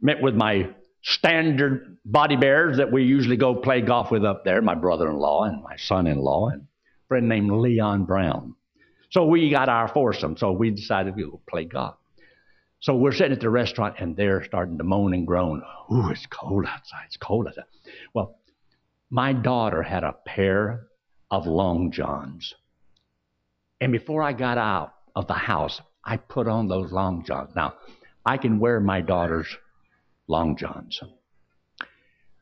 met 0.00 0.22
with 0.22 0.34
my 0.34 0.70
standard 1.02 1.98
body 2.04 2.36
bears 2.36 2.78
that 2.78 2.90
we 2.90 3.04
usually 3.04 3.36
go 3.36 3.54
play 3.54 3.80
golf 3.80 4.10
with 4.10 4.24
up 4.24 4.44
there, 4.44 4.60
my 4.62 4.74
brother 4.74 5.08
in 5.08 5.16
law 5.16 5.44
and 5.44 5.62
my 5.62 5.76
son 5.76 6.06
in 6.06 6.18
law, 6.18 6.48
and 6.48 6.62
a 6.62 7.06
friend 7.08 7.28
named 7.28 7.50
Leon 7.50 8.04
Brown. 8.04 8.54
So 9.10 9.24
we 9.26 9.50
got 9.50 9.68
our 9.68 9.88
foursome, 9.88 10.36
so 10.36 10.52
we 10.52 10.70
decided 10.70 11.16
we 11.16 11.24
would 11.24 11.46
play 11.46 11.64
golf. 11.64 11.97
So 12.80 12.94
we're 12.94 13.12
sitting 13.12 13.32
at 13.32 13.40
the 13.40 13.50
restaurant 13.50 13.96
and 13.98 14.16
they're 14.16 14.44
starting 14.44 14.78
to 14.78 14.84
moan 14.84 15.12
and 15.12 15.26
groan. 15.26 15.62
Ooh, 15.92 16.10
it's 16.10 16.26
cold 16.26 16.64
outside. 16.66 17.04
It's 17.06 17.16
cold 17.16 17.48
outside. 17.48 17.64
Well, 18.14 18.38
my 19.10 19.32
daughter 19.32 19.82
had 19.82 20.04
a 20.04 20.14
pair 20.24 20.86
of 21.30 21.46
long 21.46 21.90
johns. 21.90 22.54
And 23.80 23.92
before 23.92 24.22
I 24.22 24.32
got 24.32 24.58
out 24.58 24.94
of 25.16 25.26
the 25.26 25.34
house, 25.34 25.80
I 26.04 26.16
put 26.16 26.46
on 26.46 26.68
those 26.68 26.92
long 26.92 27.24
johns. 27.24 27.54
Now, 27.54 27.74
I 28.24 28.36
can 28.36 28.60
wear 28.60 28.80
my 28.80 29.00
daughter's 29.00 29.48
long 30.26 30.56
johns. 30.56 31.00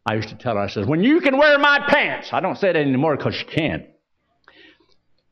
I 0.05 0.15
used 0.15 0.29
to 0.29 0.37
tell 0.37 0.55
her, 0.55 0.61
I 0.61 0.69
said, 0.69 0.87
when 0.87 1.03
you 1.03 1.21
can 1.21 1.37
wear 1.37 1.59
my 1.59 1.81
pants. 1.89 2.29
I 2.33 2.41
don't 2.41 2.57
say 2.57 2.69
that 2.69 2.77
anymore 2.77 3.17
because 3.17 3.35
she 3.35 3.45
can't. 3.45 3.87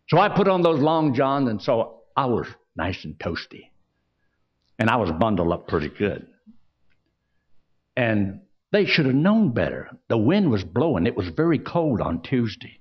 So 0.08 0.18
I 0.18 0.28
put 0.28 0.48
on 0.48 0.62
those 0.62 0.80
long 0.80 1.14
johns, 1.14 1.48
and 1.48 1.62
so 1.62 2.02
I 2.16 2.26
was 2.26 2.46
nice 2.76 3.04
and 3.04 3.18
toasty. 3.18 3.70
And 4.78 4.90
I 4.90 4.96
was 4.96 5.10
bundled 5.12 5.52
up 5.52 5.68
pretty 5.68 5.88
good. 5.88 6.26
And 7.96 8.40
they 8.72 8.86
should 8.86 9.06
have 9.06 9.14
known 9.14 9.52
better. 9.52 9.90
The 10.08 10.18
wind 10.18 10.50
was 10.50 10.64
blowing. 10.64 11.06
It 11.06 11.16
was 11.16 11.28
very 11.28 11.58
cold 11.58 12.00
on 12.00 12.22
Tuesday. 12.22 12.80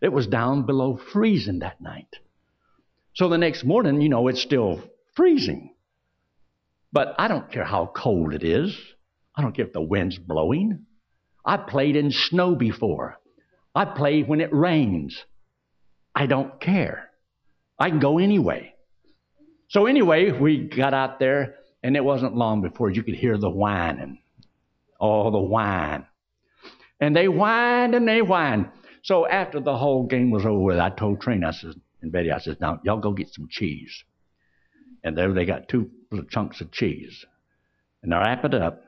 It 0.00 0.12
was 0.12 0.26
down 0.26 0.64
below 0.64 0.96
freezing 1.12 1.58
that 1.58 1.80
night. 1.80 2.08
So 3.14 3.28
the 3.28 3.38
next 3.38 3.64
morning, 3.64 4.00
you 4.00 4.08
know, 4.08 4.28
it's 4.28 4.40
still 4.42 4.82
freezing. 5.14 5.74
But 6.92 7.14
I 7.18 7.28
don't 7.28 7.50
care 7.50 7.64
how 7.64 7.90
cold 7.94 8.32
it 8.32 8.44
is. 8.44 8.78
I 9.34 9.42
don't 9.42 9.54
care 9.54 9.66
if 9.66 9.72
the 9.72 9.82
wind's 9.82 10.18
blowing. 10.18 10.86
I 11.44 11.58
played 11.58 11.96
in 11.96 12.10
snow 12.10 12.54
before. 12.54 13.18
I 13.74 13.84
play 13.84 14.22
when 14.22 14.40
it 14.40 14.54
rains. 14.54 15.22
I 16.14 16.26
don't 16.26 16.58
care. 16.60 17.10
I 17.78 17.90
can 17.90 17.98
go 17.98 18.18
anyway. 18.18 18.72
So 19.68 19.86
anyway, 19.86 20.30
we 20.32 20.58
got 20.58 20.94
out 20.94 21.18
there, 21.18 21.56
and 21.82 21.96
it 21.96 22.04
wasn't 22.04 22.36
long 22.36 22.62
before 22.62 22.90
you 22.90 23.02
could 23.02 23.14
hear 23.14 23.36
the 23.36 23.50
whining. 23.50 24.18
Oh, 25.00 25.30
the 25.30 25.38
whine. 25.38 26.06
And 27.00 27.14
they 27.14 27.26
whined 27.26 27.94
and 27.94 28.08
they 28.08 28.20
whined. 28.20 28.70
So 29.02 29.26
after 29.26 29.60
the 29.60 29.76
whole 29.76 30.06
game 30.06 30.30
was 30.30 30.46
over 30.46 30.80
I 30.80 30.90
told 30.90 31.20
Trina, 31.20 31.48
I 31.48 31.50
said, 31.50 31.74
and 32.00 32.10
Betty, 32.10 32.30
I 32.30 32.38
said, 32.38 32.60
now 32.60 32.80
y'all 32.84 33.00
go 33.00 33.12
get 33.12 33.28
some 33.28 33.48
cheese. 33.50 34.04
And 35.04 35.16
there 35.16 35.32
they 35.32 35.44
got 35.44 35.68
two 35.68 35.90
little 36.10 36.26
chunks 36.26 36.60
of 36.60 36.72
cheese. 36.72 37.24
And 38.02 38.12
they 38.12 38.16
wrap 38.16 38.44
it 38.44 38.54
up, 38.54 38.82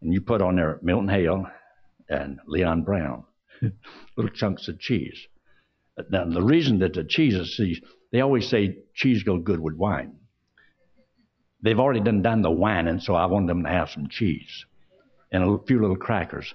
and 0.00 0.12
you 0.12 0.20
put 0.20 0.42
on 0.42 0.56
there 0.56 0.78
Milton 0.82 1.08
Hale 1.08 1.46
and 2.08 2.38
Leon 2.46 2.82
Brown, 2.82 3.24
little 4.16 4.32
chunks 4.32 4.68
of 4.68 4.78
cheese. 4.78 5.26
Now, 6.10 6.24
the 6.24 6.42
reason 6.42 6.78
that 6.80 6.94
the 6.94 7.04
cheese 7.04 7.34
is, 7.34 7.80
they 8.10 8.20
always 8.20 8.48
say 8.48 8.78
cheese 8.94 9.22
goes 9.22 9.42
good 9.44 9.60
with 9.60 9.76
wine. 9.76 10.16
They've 11.62 11.78
already 11.78 12.00
done, 12.00 12.22
done 12.22 12.42
the 12.42 12.50
whining, 12.50 13.00
so 13.00 13.14
I 13.14 13.26
wanted 13.26 13.48
them 13.48 13.62
to 13.64 13.70
have 13.70 13.90
some 13.90 14.08
cheese 14.08 14.66
and 15.30 15.42
a 15.42 15.58
few 15.66 15.80
little 15.80 15.96
crackers. 15.96 16.54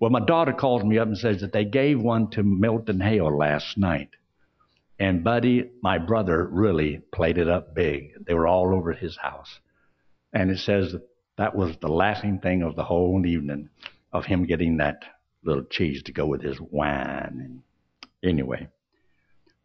Well, 0.00 0.10
my 0.10 0.20
daughter 0.20 0.52
calls 0.52 0.84
me 0.84 0.98
up 0.98 1.08
and 1.08 1.18
says 1.18 1.40
that 1.40 1.52
they 1.52 1.64
gave 1.64 2.00
one 2.00 2.30
to 2.30 2.42
Milton 2.42 3.00
Hale 3.00 3.36
last 3.36 3.76
night. 3.76 4.10
And 4.98 5.22
Buddy, 5.22 5.70
my 5.82 5.98
brother, 5.98 6.44
really 6.46 7.00
played 7.12 7.38
it 7.38 7.48
up 7.48 7.74
big. 7.74 8.24
They 8.26 8.34
were 8.34 8.46
all 8.46 8.74
over 8.74 8.92
his 8.92 9.16
house. 9.16 9.60
And 10.32 10.50
it 10.50 10.58
says 10.58 10.92
that, 10.92 11.08
that 11.36 11.54
was 11.54 11.76
the 11.80 11.88
laughing 11.88 12.40
thing 12.40 12.62
of 12.62 12.74
the 12.74 12.84
whole 12.84 13.24
evening 13.24 13.70
of 14.12 14.24
him 14.24 14.44
getting 14.44 14.78
that 14.78 15.04
little 15.44 15.64
cheese 15.64 16.02
to 16.04 16.12
go 16.12 16.26
with 16.26 16.42
his 16.42 16.60
wine. 16.60 17.62
Anyway, 18.22 18.68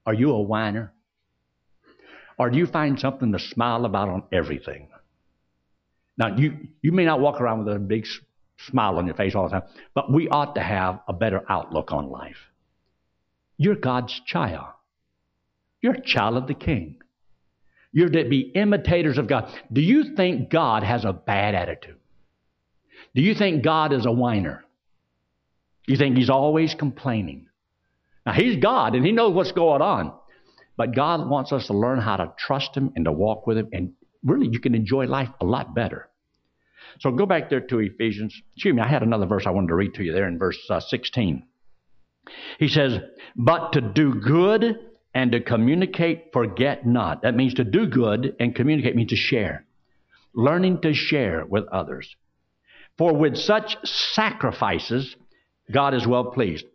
are 0.06 0.13
you 0.13 0.32
a 0.32 0.41
whiner? 0.41 0.93
Or 2.38 2.50
do 2.50 2.58
you 2.58 2.65
find 2.65 3.00
something 3.00 3.32
to 3.32 3.39
smile 3.39 3.86
about 3.86 4.10
on 4.10 4.24
everything? 4.32 4.89
Now, 6.17 6.36
you, 6.36 6.58
you 6.82 6.91
may 6.91 7.06
not 7.06 7.19
walk 7.19 7.41
around 7.41 7.65
with 7.65 7.76
a 7.76 7.80
big 7.80 8.06
smile 8.58 8.98
on 8.98 9.06
your 9.06 9.15
face 9.15 9.36
all 9.36 9.46
the 9.46 9.60
time, 9.60 9.69
but 9.93 10.12
we 10.12 10.28
ought 10.30 10.56
to 10.56 10.62
have 10.62 11.00
a 11.08 11.13
better 11.13 11.41
outlook 11.50 11.91
on 11.91 12.10
life. 12.10 12.38
You're 13.58 13.76
God's 13.76 14.19
child. 14.26 14.67
You're 15.82 15.96
a 15.96 16.02
child 16.02 16.38
of 16.38 16.48
the 16.48 16.54
King. 16.54 17.02
You're 17.91 18.10
to 18.10 18.28
be 18.28 18.52
imitators 18.56 19.17
of 19.17 19.28
God. 19.28 19.54
Do 19.72 19.82
you 19.82 20.15
think 20.15 20.50
God 20.50 20.84
has 20.84 21.06
a 21.06 21.13
bad 21.13 21.56
attitude? 21.56 22.00
Do 23.13 23.22
you 23.22 23.36
think 23.36 23.63
God 23.63 23.93
is 23.93 24.06
a 24.06 24.12
whiner? 24.12 24.63
Do 25.86 25.93
you 25.93 26.00
think 26.00 26.17
He's 26.17 26.30
always 26.30 26.74
complaining? 26.74 27.48
Now, 28.26 28.34
He's 28.34 28.62
God 28.62 28.96
and 28.96 29.06
He 29.06 29.12
knows 29.12 29.36
what's 29.36 29.52
going 29.52 29.82
on. 29.82 30.13
But 30.75 30.95
God 30.95 31.29
wants 31.29 31.51
us 31.51 31.67
to 31.67 31.73
learn 31.73 31.99
how 31.99 32.17
to 32.17 32.33
trust 32.38 32.75
Him 32.75 32.91
and 32.95 33.05
to 33.05 33.12
walk 33.12 33.45
with 33.45 33.57
Him, 33.57 33.69
and 33.71 33.93
really 34.23 34.47
you 34.51 34.59
can 34.59 34.75
enjoy 34.75 35.05
life 35.05 35.29
a 35.39 35.45
lot 35.45 35.75
better. 35.75 36.09
So 36.99 37.12
go 37.12 37.25
back 37.25 37.49
there 37.49 37.62
to 37.62 37.79
Ephesians. 37.79 38.39
Excuse 38.55 38.75
me, 38.75 38.81
I 38.81 38.88
had 38.88 39.03
another 39.03 39.25
verse 39.25 39.45
I 39.45 39.51
wanted 39.51 39.67
to 39.67 39.75
read 39.75 39.93
to 39.95 40.03
you 40.03 40.13
there 40.13 40.27
in 40.27 40.38
verse 40.38 40.59
uh, 40.69 40.79
16. 40.79 41.43
He 42.59 42.67
says, 42.67 42.99
But 43.36 43.73
to 43.73 43.81
do 43.81 44.15
good 44.15 44.77
and 45.13 45.31
to 45.31 45.41
communicate, 45.41 46.31
forget 46.33 46.86
not. 46.86 47.21
That 47.21 47.36
means 47.36 47.55
to 47.55 47.63
do 47.63 47.88
good 47.88 48.36
and 48.39 48.55
communicate 48.55 48.95
means 48.95 49.09
to 49.09 49.15
share. 49.15 49.65
Learning 50.33 50.81
to 50.81 50.93
share 50.93 51.45
with 51.45 51.65
others. 51.67 52.15
For 52.97 53.15
with 53.15 53.38
such 53.38 53.77
sacrifices, 53.83 55.15
God 55.71 55.93
is 55.93 56.07
well 56.07 56.25
pleased. 56.25 56.65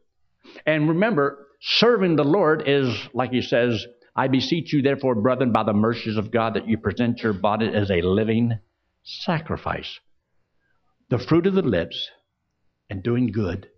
And 0.67 0.89
remember, 0.89 1.48
serving 1.61 2.17
the 2.17 2.25
Lord 2.25 2.65
is, 2.67 3.09
like 3.13 3.31
he 3.31 3.43
says, 3.43 3.87
I 4.15 4.29
beseech 4.29 4.73
you, 4.73 4.83
therefore, 4.83 5.15
brethren, 5.15 5.53
by 5.53 5.63
the 5.63 5.73
mercies 5.73 6.17
of 6.17 6.33
God, 6.33 6.55
that 6.55 6.69
you 6.69 6.79
present 6.79 7.21
your 7.21 7.33
body 7.33 7.69
as 7.73 7.91
a 7.91 8.03
living 8.03 8.59
sacrifice. 9.05 10.01
The 11.09 11.19
fruit 11.19 11.47
of 11.47 11.55
the 11.55 11.63
lips 11.63 12.11
and 12.91 13.03
doing 13.03 13.33
good. 13.33 13.69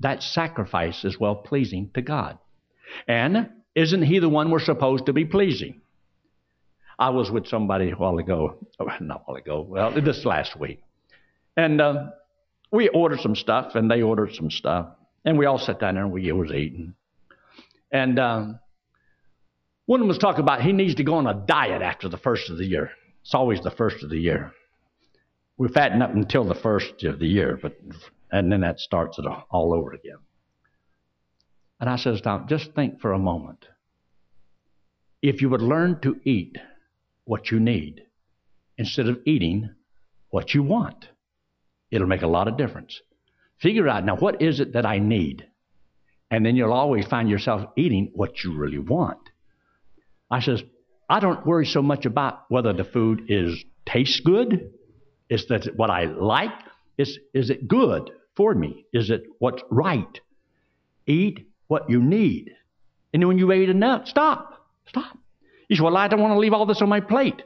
That 0.00 0.22
sacrifice 0.22 1.04
is 1.04 1.20
well 1.20 1.36
pleasing 1.36 1.90
to 1.94 2.02
God. 2.02 2.38
And 3.06 3.50
isn't 3.74 4.02
He 4.02 4.18
the 4.18 4.28
one 4.28 4.50
we're 4.50 4.60
supposed 4.60 5.06
to 5.06 5.12
be 5.12 5.24
pleasing? 5.24 5.80
I 6.98 7.10
was 7.10 7.30
with 7.30 7.46
somebody 7.46 7.90
a 7.90 7.94
while 7.94 8.18
ago, 8.18 8.66
not 9.00 9.20
a 9.20 9.22
while 9.24 9.36
ago, 9.36 9.60
well, 9.60 9.92
this 10.00 10.24
last 10.24 10.58
week. 10.58 10.82
And 11.56 11.80
uh, 11.80 12.06
we 12.70 12.88
ordered 12.88 13.20
some 13.20 13.36
stuff, 13.36 13.74
and 13.74 13.90
they 13.90 14.02
ordered 14.02 14.34
some 14.34 14.50
stuff, 14.50 14.88
and 15.26 15.36
we 15.36 15.44
all 15.44 15.58
sat 15.58 15.80
down 15.80 15.94
there 15.94 16.04
and 16.04 16.12
we 16.12 16.30
was 16.30 16.52
eating. 16.52 16.94
And 17.90 18.18
um, 18.18 18.60
one 19.84 20.00
of 20.00 20.02
them 20.02 20.08
was 20.08 20.18
talking 20.18 20.40
about 20.40 20.62
he 20.62 20.72
needs 20.72 20.94
to 20.94 21.04
go 21.04 21.14
on 21.14 21.26
a 21.26 21.34
diet 21.34 21.82
after 21.82 22.08
the 22.08 22.16
first 22.16 22.48
of 22.48 22.58
the 22.58 22.64
year. 22.64 22.92
It's 23.22 23.34
always 23.34 23.60
the 23.60 23.72
first 23.72 24.04
of 24.04 24.10
the 24.10 24.18
year. 24.18 24.52
We 25.58 25.68
fatten 25.68 26.00
up 26.00 26.14
until 26.14 26.44
the 26.44 26.54
first 26.54 27.02
of 27.02 27.18
the 27.18 27.26
year, 27.26 27.58
but 27.60 27.76
and 28.30 28.52
then 28.52 28.60
that 28.60 28.78
starts 28.78 29.18
it 29.18 29.24
all 29.50 29.74
over 29.74 29.92
again. 29.92 30.18
And 31.80 31.90
I 31.90 31.96
says, 31.96 32.20
now 32.24 32.44
just 32.48 32.72
think 32.74 33.00
for 33.00 33.12
a 33.12 33.18
moment. 33.18 33.66
If 35.22 35.42
you 35.42 35.48
would 35.50 35.62
learn 35.62 36.00
to 36.02 36.20
eat 36.24 36.56
what 37.24 37.50
you 37.50 37.58
need 37.58 38.02
instead 38.78 39.08
of 39.08 39.20
eating 39.24 39.70
what 40.30 40.54
you 40.54 40.62
want, 40.62 41.08
it'll 41.90 42.06
make 42.06 42.22
a 42.22 42.28
lot 42.28 42.48
of 42.48 42.56
difference. 42.56 43.00
Figure 43.58 43.88
out 43.88 44.04
now 44.04 44.16
what 44.16 44.42
is 44.42 44.60
it 44.60 44.74
that 44.74 44.86
I 44.86 44.98
need? 44.98 45.46
And 46.30 46.44
then 46.44 46.56
you'll 46.56 46.72
always 46.72 47.06
find 47.06 47.28
yourself 47.28 47.70
eating 47.76 48.10
what 48.14 48.42
you 48.42 48.56
really 48.56 48.78
want. 48.78 49.18
I 50.30 50.40
says, 50.40 50.62
I 51.08 51.20
don't 51.20 51.46
worry 51.46 51.66
so 51.66 51.82
much 51.82 52.04
about 52.04 52.44
whether 52.48 52.72
the 52.72 52.84
food 52.84 53.26
is 53.28 53.64
tastes 53.86 54.20
good. 54.20 54.72
Is 55.30 55.46
that 55.48 55.68
what 55.76 55.90
I 55.90 56.04
like? 56.04 56.50
Is 56.98 57.18
is 57.32 57.50
it 57.50 57.68
good 57.68 58.10
for 58.36 58.54
me? 58.54 58.86
Is 58.92 59.10
it 59.10 59.24
what's 59.38 59.62
right? 59.70 60.20
Eat 61.06 61.46
what 61.68 61.88
you 61.88 62.02
need. 62.02 62.52
And 63.14 63.26
when 63.26 63.38
you 63.38 63.52
ate 63.52 63.70
enough, 63.70 64.08
stop. 64.08 64.66
Stop. 64.86 65.16
You 65.68 65.76
say, 65.76 65.82
Well, 65.82 65.96
I 65.96 66.08
don't 66.08 66.20
want 66.20 66.34
to 66.34 66.38
leave 66.38 66.52
all 66.52 66.66
this 66.66 66.82
on 66.82 66.88
my 66.88 67.00
plate. 67.00 67.42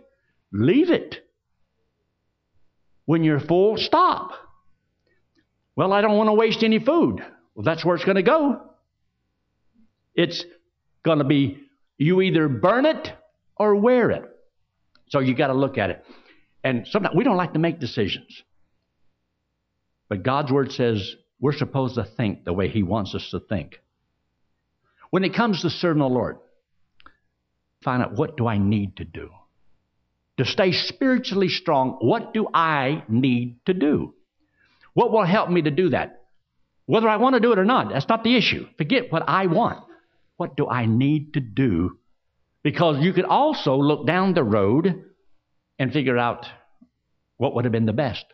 Leave 0.52 0.90
it. 0.90 1.26
When 3.04 3.24
you're 3.24 3.40
full, 3.40 3.76
stop. 3.76 4.32
Well, 5.80 5.94
I 5.94 6.02
don't 6.02 6.18
want 6.18 6.28
to 6.28 6.34
waste 6.34 6.62
any 6.62 6.78
food. 6.78 7.24
Well, 7.54 7.64
that's 7.64 7.82
where 7.82 7.96
it's 7.96 8.04
going 8.04 8.16
to 8.16 8.22
go. 8.22 8.60
It's 10.14 10.44
going 11.02 11.20
to 11.20 11.24
be 11.24 11.56
you 11.96 12.20
either 12.20 12.48
burn 12.48 12.84
it 12.84 13.10
or 13.56 13.74
wear 13.74 14.10
it. 14.10 14.24
So 15.08 15.20
you 15.20 15.34
got 15.34 15.46
to 15.46 15.54
look 15.54 15.78
at 15.78 15.88
it. 15.88 16.04
And 16.62 16.86
sometimes 16.86 17.16
we 17.16 17.24
don't 17.24 17.38
like 17.38 17.54
to 17.54 17.58
make 17.58 17.80
decisions. 17.80 18.42
But 20.10 20.22
God's 20.22 20.52
word 20.52 20.70
says 20.70 21.16
we're 21.40 21.56
supposed 21.56 21.94
to 21.94 22.04
think 22.04 22.44
the 22.44 22.52
way 22.52 22.68
He 22.68 22.82
wants 22.82 23.14
us 23.14 23.26
to 23.30 23.40
think. 23.40 23.80
When 25.08 25.24
it 25.24 25.32
comes 25.32 25.62
to 25.62 25.70
serving 25.70 26.02
the 26.02 26.08
Lord, 26.10 26.36
find 27.82 28.02
out 28.02 28.18
what 28.18 28.36
do 28.36 28.46
I 28.46 28.58
need 28.58 28.98
to 28.98 29.06
do? 29.06 29.30
To 30.36 30.44
stay 30.44 30.72
spiritually 30.72 31.48
strong, 31.48 31.96
what 32.02 32.34
do 32.34 32.48
I 32.52 33.02
need 33.08 33.64
to 33.64 33.72
do? 33.72 34.12
What 35.00 35.12
will 35.12 35.24
help 35.24 35.48
me 35.48 35.62
to 35.62 35.70
do 35.70 35.88
that? 35.88 36.24
Whether 36.84 37.08
I 37.08 37.16
want 37.16 37.34
to 37.34 37.40
do 37.40 37.52
it 37.52 37.58
or 37.58 37.64
not, 37.64 37.88
that's 37.88 38.06
not 38.06 38.22
the 38.22 38.36
issue. 38.36 38.66
Forget 38.76 39.10
what 39.10 39.22
I 39.26 39.46
want. 39.46 39.82
What 40.36 40.58
do 40.58 40.68
I 40.68 40.84
need 40.84 41.32
to 41.32 41.40
do? 41.40 41.96
Because 42.62 43.02
you 43.02 43.14
could 43.14 43.24
also 43.24 43.76
look 43.76 44.06
down 44.06 44.34
the 44.34 44.44
road 44.44 45.02
and 45.78 45.90
figure 45.90 46.18
out 46.18 46.44
what 47.38 47.54
would 47.54 47.64
have 47.64 47.72
been 47.72 47.86
the 47.86 47.94
best. 47.94 48.26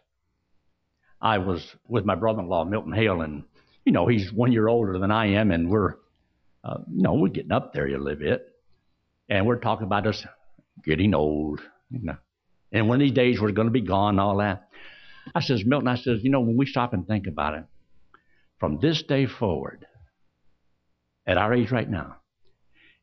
I 1.21 1.39
was 1.39 1.65
with 1.87 2.05
my 2.05 2.17
brother 2.17 2.41
in 2.41 2.49
law, 2.49 2.65
Milton 2.65 2.93
Hale, 2.93 3.21
and, 3.21 3.45
you 3.85 3.93
know, 3.93 4.09
he's 4.09 4.33
one 4.33 4.51
year 4.51 4.67
older 4.67 4.99
than 4.99 5.13
I 5.13 5.35
am, 5.35 5.53
and 5.53 5.71
we're, 5.71 5.95
uh, 6.65 6.79
you 6.93 7.03
know, 7.05 7.15
we're 7.15 7.29
getting 7.29 7.53
up 7.53 7.75
there 7.75 7.87
a 7.87 7.97
little 7.97 8.19
bit. 8.19 8.45
And 9.29 9.47
we're 9.47 9.61
talking 9.61 9.87
about 9.87 10.09
us 10.09 10.27
getting 10.85 11.15
old, 11.15 11.61
you 11.93 12.01
know. 12.03 12.17
And 12.73 12.89
one 12.89 12.97
of 12.97 13.07
these 13.07 13.15
days 13.15 13.41
we're 13.41 13.53
going 13.53 13.69
to 13.69 13.73
be 13.73 13.83
gone 13.83 14.19
all 14.19 14.39
that. 14.39 14.69
I 15.35 15.41
says, 15.41 15.65
Milton, 15.65 15.89
I 15.89 15.97
says, 15.97 16.21
you 16.23 16.31
know, 16.31 16.41
when 16.41 16.57
we 16.57 16.67
stop 16.67 16.93
and 16.93 17.07
think 17.07 17.27
about 17.27 17.55
it, 17.55 17.65
from 18.59 18.79
this 18.81 19.03
day 19.03 19.27
forward, 19.27 19.87
at 21.27 21.39
our 21.39 21.53
age 21.53 21.71
right 21.71 21.89
now, 21.89 22.17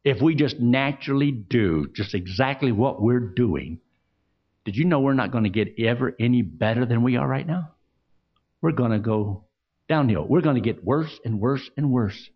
if 0.03 0.21
we 0.21 0.35
just 0.35 0.59
naturally 0.59 1.31
do 1.31 1.87
just 1.93 2.13
exactly 2.13 2.71
what 2.71 3.01
we're 3.01 3.19
doing, 3.19 3.79
did 4.65 4.75
you 4.75 4.85
know 4.85 5.01
we're 5.01 5.13
not 5.13 5.31
going 5.31 5.43
to 5.43 5.49
get 5.49 5.75
ever 5.79 6.13
any 6.19 6.41
better 6.41 6.85
than 6.85 7.03
we 7.03 7.17
are 7.17 7.27
right 7.27 7.45
now? 7.45 7.71
We're 8.61 8.71
going 8.71 8.91
to 8.91 8.99
go 8.99 9.45
downhill. 9.89 10.25
We're 10.27 10.41
going 10.41 10.55
to 10.55 10.61
get 10.61 10.83
worse 10.83 11.19
and 11.25 11.39
worse 11.39 11.69
and 11.75 11.91
worse. 11.91 12.29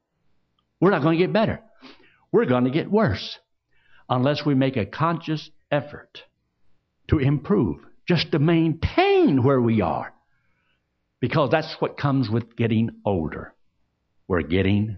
We're 0.82 0.92
not 0.92 1.02
going 1.02 1.18
to 1.18 1.24
get 1.24 1.34
better. 1.34 1.62
We're 2.32 2.46
going 2.46 2.66
to 2.66 2.70
get 2.70 2.92
worse 2.92 3.38
unless 4.10 4.46
we 4.46 4.54
make 4.54 4.78
a 4.78 4.86
conscious 4.86 5.50
effort 5.72 6.24
to 7.10 7.20
improve, 7.20 7.78
just 8.08 8.32
to 8.32 8.40
maintain 8.40 9.07
where 9.26 9.62
we 9.62 9.82
are. 9.82 10.14
Because 11.20 11.50
that's 11.50 11.76
what 11.80 11.98
comes 11.98 12.30
with 12.30 12.56
getting 12.56 12.90
older. 13.06 13.54
We're 14.28 14.44
getting 14.44 14.98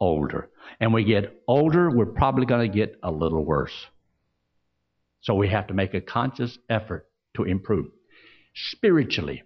older. 0.00 0.50
And 0.80 0.92
we 0.92 1.04
get 1.04 1.42
older, 1.46 1.90
we're 1.90 2.06
probably 2.06 2.46
going 2.46 2.70
to 2.70 2.76
get 2.76 2.98
a 3.02 3.10
little 3.10 3.44
worse. 3.44 3.74
So 5.20 5.34
we 5.34 5.48
have 5.48 5.68
to 5.68 5.74
make 5.74 5.94
a 5.94 6.00
conscious 6.00 6.58
effort 6.68 7.06
to 7.36 7.44
improve. 7.44 7.86
Spiritually, 8.54 9.44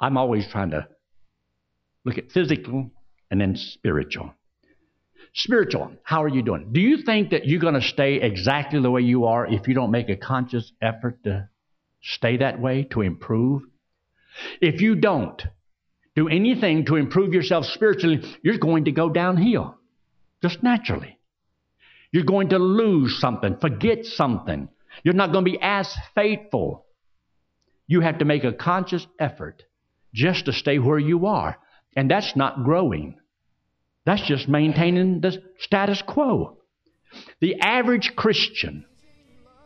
I'm 0.00 0.16
always 0.16 0.46
trying 0.50 0.70
to 0.70 0.88
look 2.04 2.18
at 2.18 2.32
physical 2.32 2.90
and 3.30 3.40
then 3.40 3.54
spiritual. 3.56 4.34
Spiritual, 5.34 5.92
how 6.02 6.22
are 6.22 6.28
you 6.28 6.42
doing? 6.42 6.70
Do 6.72 6.80
you 6.80 7.02
think 7.02 7.30
that 7.30 7.46
you're 7.46 7.60
going 7.60 7.74
to 7.74 7.82
stay 7.82 8.20
exactly 8.20 8.80
the 8.80 8.90
way 8.90 9.02
you 9.02 9.26
are 9.26 9.46
if 9.46 9.68
you 9.68 9.74
don't 9.74 9.90
make 9.90 10.08
a 10.08 10.16
conscious 10.16 10.72
effort 10.80 11.22
to 11.24 11.48
stay 12.06 12.38
that 12.38 12.60
way, 12.60 12.84
to 12.84 13.02
improve? 13.02 13.62
If 14.60 14.80
you 14.80 14.94
don't 14.96 15.42
do 16.14 16.28
anything 16.28 16.84
to 16.86 16.96
improve 16.96 17.34
yourself 17.34 17.66
spiritually, 17.66 18.22
you're 18.42 18.58
going 18.58 18.84
to 18.84 18.92
go 18.92 19.10
downhill, 19.10 19.76
just 20.42 20.62
naturally. 20.62 21.18
You're 22.12 22.24
going 22.24 22.50
to 22.50 22.58
lose 22.58 23.18
something, 23.20 23.58
forget 23.58 24.04
something. 24.04 24.68
You're 25.02 25.14
not 25.14 25.32
going 25.32 25.44
to 25.44 25.50
be 25.50 25.58
as 25.60 25.94
faithful. 26.14 26.86
You 27.86 28.00
have 28.00 28.18
to 28.18 28.24
make 28.24 28.44
a 28.44 28.52
conscious 28.52 29.06
effort 29.18 29.64
just 30.14 30.46
to 30.46 30.52
stay 30.52 30.78
where 30.78 30.98
you 30.98 31.26
are. 31.26 31.58
And 31.94 32.10
that's 32.10 32.36
not 32.36 32.64
growing. 32.64 33.18
That's 34.04 34.26
just 34.26 34.48
maintaining 34.48 35.20
the 35.20 35.42
status 35.58 36.02
quo. 36.06 36.58
The 37.40 37.60
average 37.60 38.14
Christian 38.16 38.86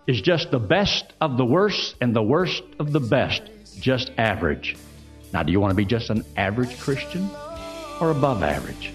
is 0.07 0.21
just 0.21 0.51
the 0.51 0.59
best 0.59 1.13
of 1.21 1.37
the 1.37 1.45
worst 1.45 1.95
and 2.01 2.15
the 2.15 2.23
worst 2.23 2.63
of 2.79 2.93
the 2.93 3.01
best, 3.01 3.43
just 3.81 4.11
average. 4.19 4.77
Now, 5.33 5.43
do 5.43 5.53
you 5.53 5.61
want 5.61 5.71
to 5.71 5.77
be 5.77 5.85
just 5.85 6.11
an 6.11 6.25
average 6.37 6.79
Christian 6.81 7.31
or 8.01 8.11
above 8.11 8.43
average? 8.43 8.93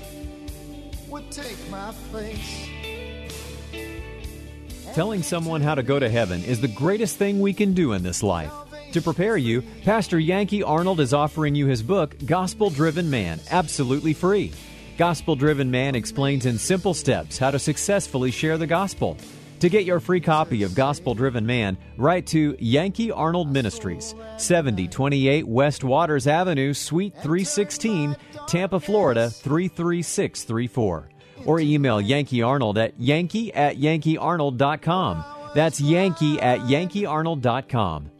Telling 4.94 5.24
someone 5.24 5.62
how 5.62 5.76
to 5.76 5.84
go 5.84 6.00
to 6.00 6.10
heaven 6.10 6.44
is 6.44 6.62
the 6.62 6.68
greatest 6.68 7.18
thing 7.18 7.40
we 7.40 7.54
can 7.54 7.74
do 7.74 7.94
in 7.94 8.04
this 8.04 8.24
life. 8.24 8.52
To 8.94 9.02
prepare 9.02 9.36
you, 9.36 9.62
Pastor 9.84 10.18
Yankee 10.18 10.64
Arnold 10.64 11.02
is 11.02 11.14
offering 11.14 11.54
you 11.54 11.68
his 11.68 11.84
book, 11.84 12.16
Gospel 12.26 12.70
Driven 12.70 13.10
Man, 13.10 13.42
absolutely 13.52 14.14
free. 14.14 14.54
Gospel 14.98 15.36
Driven 15.36 15.70
Man 15.70 15.96
explains 15.96 16.46
in 16.46 16.58
simple 16.58 16.94
steps 16.94 17.38
how 17.38 17.52
to 17.52 17.60
successfully 17.60 18.32
share 18.32 18.58
the 18.58 18.68
gospel. 18.68 19.18
To 19.66 19.70
get 19.70 19.84
your 19.84 20.00
free 20.00 20.22
copy 20.22 20.62
of 20.62 20.76
Gospel 20.76 21.16
Driven 21.16 21.44
Man, 21.44 21.76
write 21.98 22.28
to 22.28 22.56
Yankee 22.60 23.10
Arnold 23.10 23.52
Ministries, 23.52 24.14
7028 24.38 25.48
West 25.48 25.84
Waters 25.84 26.28
Avenue, 26.28 26.72
Suite 26.72 27.16
316, 27.16 28.16
Tampa, 28.46 28.80
Florida 28.80 29.32
33634. 29.32 31.10
Or 31.48 31.60
email 31.60 32.00
Yankee 32.00 32.44
Arnold 32.44 32.78
at 32.78 33.00
yankee 33.00 33.52
at 33.56 33.78
yankeearnold.com. 33.78 35.26
That's 35.56 35.82
yankee 35.82 36.40
at 36.40 36.60
yankeearnold.com. 36.60 38.12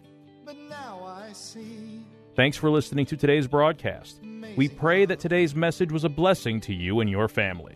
Thanks 2.36 2.58
for 2.58 2.72
listening 2.72 3.06
to 3.06 3.18
today's 3.18 3.46
broadcast. 3.46 4.20
We 4.56 4.68
pray 4.68 5.06
that 5.06 5.20
today's 5.20 5.54
message 5.54 5.92
was 5.92 6.06
a 6.06 6.10
blessing 6.10 6.60
to 6.62 6.74
you 6.74 7.02
and 7.02 7.10
your 7.10 7.28
family. 7.28 7.76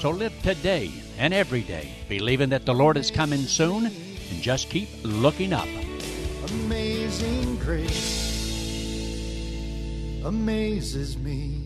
So 0.00 0.08
live 0.08 0.32
today 0.42 0.90
and 1.18 1.34
every 1.34 1.60
day, 1.60 1.92
believing 2.08 2.48
that 2.48 2.64
the 2.64 2.72
Lord 2.72 2.96
is 2.96 3.10
coming 3.10 3.40
soon, 3.40 3.84
and 3.84 4.40
just 4.40 4.70
keep 4.70 4.88
looking 5.02 5.52
up. 5.52 5.68
Amazing 6.48 7.56
grace 7.56 8.30
amazes 10.24 11.18
me. 11.18 11.59